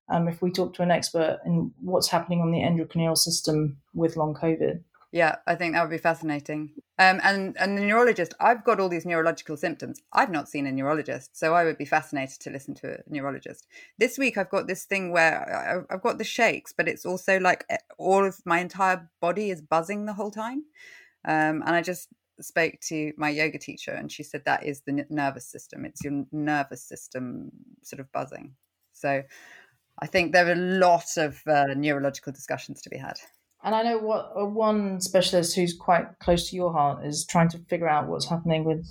um, 0.09 0.27
if 0.27 0.41
we 0.41 0.51
talk 0.51 0.73
to 0.73 0.81
an 0.81 0.91
expert 0.91 1.39
in 1.45 1.71
what's 1.79 2.09
happening 2.09 2.41
on 2.41 2.51
the 2.51 2.59
endocrinal 2.59 3.17
system 3.17 3.77
with 3.93 4.17
long 4.17 4.33
covid 4.33 4.81
yeah, 5.11 5.35
I 5.45 5.55
think 5.55 5.73
that 5.73 5.81
would 5.81 5.91
be 5.91 5.97
fascinating. 5.97 6.71
Um, 6.97 7.19
and 7.23 7.57
and 7.59 7.77
the 7.77 7.81
neurologist, 7.81 8.33
I've 8.39 8.63
got 8.63 8.79
all 8.79 8.87
these 8.87 9.05
neurological 9.05 9.57
symptoms. 9.57 10.01
I've 10.13 10.31
not 10.31 10.47
seen 10.47 10.65
a 10.65 10.71
neurologist, 10.71 11.37
so 11.37 11.53
I 11.53 11.65
would 11.65 11.77
be 11.77 11.85
fascinated 11.85 12.39
to 12.41 12.49
listen 12.49 12.75
to 12.75 12.93
a 12.93 12.99
neurologist. 13.07 13.67
This 13.99 14.17
week, 14.17 14.37
I've 14.37 14.49
got 14.49 14.67
this 14.67 14.85
thing 14.85 15.11
where 15.11 15.85
I've 15.89 16.01
got 16.01 16.17
the 16.17 16.23
shakes, 16.23 16.73
but 16.75 16.87
it's 16.87 17.05
also 17.05 17.39
like 17.39 17.65
eh, 17.69 17.77
all 17.97 18.25
of 18.25 18.39
my 18.45 18.59
entire 18.59 19.09
body 19.19 19.49
is 19.49 19.61
buzzing 19.61 20.05
the 20.05 20.13
whole 20.13 20.31
time. 20.31 20.63
Um, 21.25 21.61
and 21.65 21.75
I 21.75 21.81
just 21.81 22.07
spoke 22.39 22.75
to 22.87 23.11
my 23.17 23.29
yoga 23.29 23.57
teacher, 23.57 23.91
and 23.91 24.09
she 24.09 24.23
said 24.23 24.43
that 24.45 24.65
is 24.65 24.81
the 24.81 25.05
nervous 25.09 25.45
system. 25.45 25.83
It's 25.83 26.03
your 26.05 26.23
nervous 26.31 26.83
system 26.83 27.51
sort 27.83 27.99
of 27.99 28.09
buzzing. 28.13 28.55
So 28.93 29.23
I 29.99 30.07
think 30.07 30.31
there 30.31 30.47
are 30.47 30.53
a 30.53 30.55
lot 30.55 31.17
of 31.17 31.41
uh, 31.47 31.73
neurological 31.75 32.31
discussions 32.31 32.81
to 32.83 32.89
be 32.89 32.97
had. 32.97 33.17
And 33.63 33.75
I 33.75 33.83
know 33.83 33.97
what 33.99 34.31
uh, 34.35 34.45
one 34.45 35.01
specialist 35.01 35.55
who's 35.55 35.73
quite 35.73 36.19
close 36.19 36.49
to 36.49 36.55
your 36.55 36.73
heart 36.73 37.05
is 37.05 37.25
trying 37.25 37.49
to 37.49 37.59
figure 37.69 37.87
out 37.87 38.07
what's 38.07 38.29
happening 38.29 38.63
with 38.63 38.87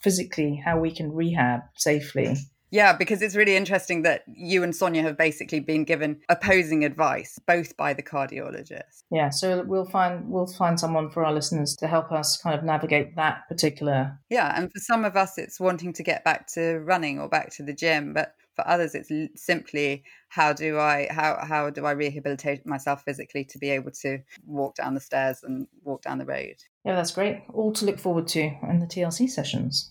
physically 0.00 0.62
how 0.64 0.78
we 0.78 0.90
can 0.90 1.12
rehab 1.12 1.62
safely. 1.76 2.36
Yeah, 2.74 2.92
because 2.92 3.22
it's 3.22 3.36
really 3.36 3.54
interesting 3.54 4.02
that 4.02 4.24
you 4.26 4.64
and 4.64 4.74
Sonia 4.74 5.02
have 5.02 5.16
basically 5.16 5.60
been 5.60 5.84
given 5.84 6.20
opposing 6.28 6.84
advice, 6.84 7.38
both 7.46 7.76
by 7.76 7.94
the 7.94 8.02
cardiologist. 8.02 9.04
Yeah, 9.12 9.30
so 9.30 9.62
we'll 9.62 9.84
find 9.84 10.28
we'll 10.28 10.48
find 10.48 10.80
someone 10.80 11.08
for 11.08 11.24
our 11.24 11.32
listeners 11.32 11.76
to 11.76 11.86
help 11.86 12.10
us 12.10 12.36
kind 12.36 12.58
of 12.58 12.64
navigate 12.64 13.14
that 13.14 13.48
particular. 13.48 14.18
Yeah, 14.28 14.52
and 14.56 14.72
for 14.72 14.80
some 14.80 15.04
of 15.04 15.16
us, 15.16 15.38
it's 15.38 15.60
wanting 15.60 15.92
to 15.92 16.02
get 16.02 16.24
back 16.24 16.48
to 16.54 16.80
running 16.80 17.20
or 17.20 17.28
back 17.28 17.52
to 17.54 17.62
the 17.62 17.74
gym, 17.74 18.12
but 18.12 18.34
for 18.54 18.66
others 18.68 18.94
it's 18.94 19.10
simply 19.40 20.02
how 20.28 20.52
do 20.52 20.78
i 20.78 21.06
how 21.10 21.38
how 21.42 21.70
do 21.70 21.86
i 21.86 21.92
rehabilitate 21.92 22.64
myself 22.66 23.02
physically 23.04 23.44
to 23.44 23.58
be 23.58 23.70
able 23.70 23.90
to 23.90 24.18
walk 24.46 24.74
down 24.76 24.94
the 24.94 25.00
stairs 25.00 25.42
and 25.42 25.66
walk 25.82 26.02
down 26.02 26.18
the 26.18 26.26
road 26.26 26.56
yeah 26.84 26.94
that's 26.94 27.10
great 27.10 27.42
all 27.52 27.72
to 27.72 27.84
look 27.84 27.98
forward 27.98 28.26
to 28.26 28.40
in 28.68 28.78
the 28.80 28.86
tlc 28.86 29.28
sessions 29.28 29.90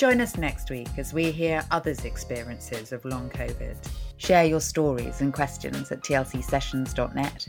Join 0.00 0.22
us 0.22 0.38
next 0.38 0.70
week 0.70 0.88
as 0.96 1.12
we 1.12 1.30
hear 1.30 1.62
others' 1.70 2.06
experiences 2.06 2.90
of 2.92 3.04
long 3.04 3.28
COVID. 3.28 3.76
Share 4.16 4.46
your 4.46 4.62
stories 4.62 5.20
and 5.20 5.30
questions 5.30 5.92
at 5.92 6.00
tlcsessions.net. 6.00 7.48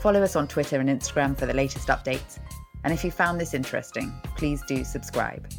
Follow 0.00 0.22
us 0.22 0.36
on 0.36 0.46
Twitter 0.46 0.78
and 0.78 0.88
Instagram 0.88 1.36
for 1.36 1.46
the 1.46 1.52
latest 1.52 1.88
updates. 1.88 2.38
And 2.84 2.94
if 2.94 3.02
you 3.02 3.10
found 3.10 3.40
this 3.40 3.54
interesting, 3.54 4.12
please 4.36 4.62
do 4.68 4.84
subscribe. 4.84 5.52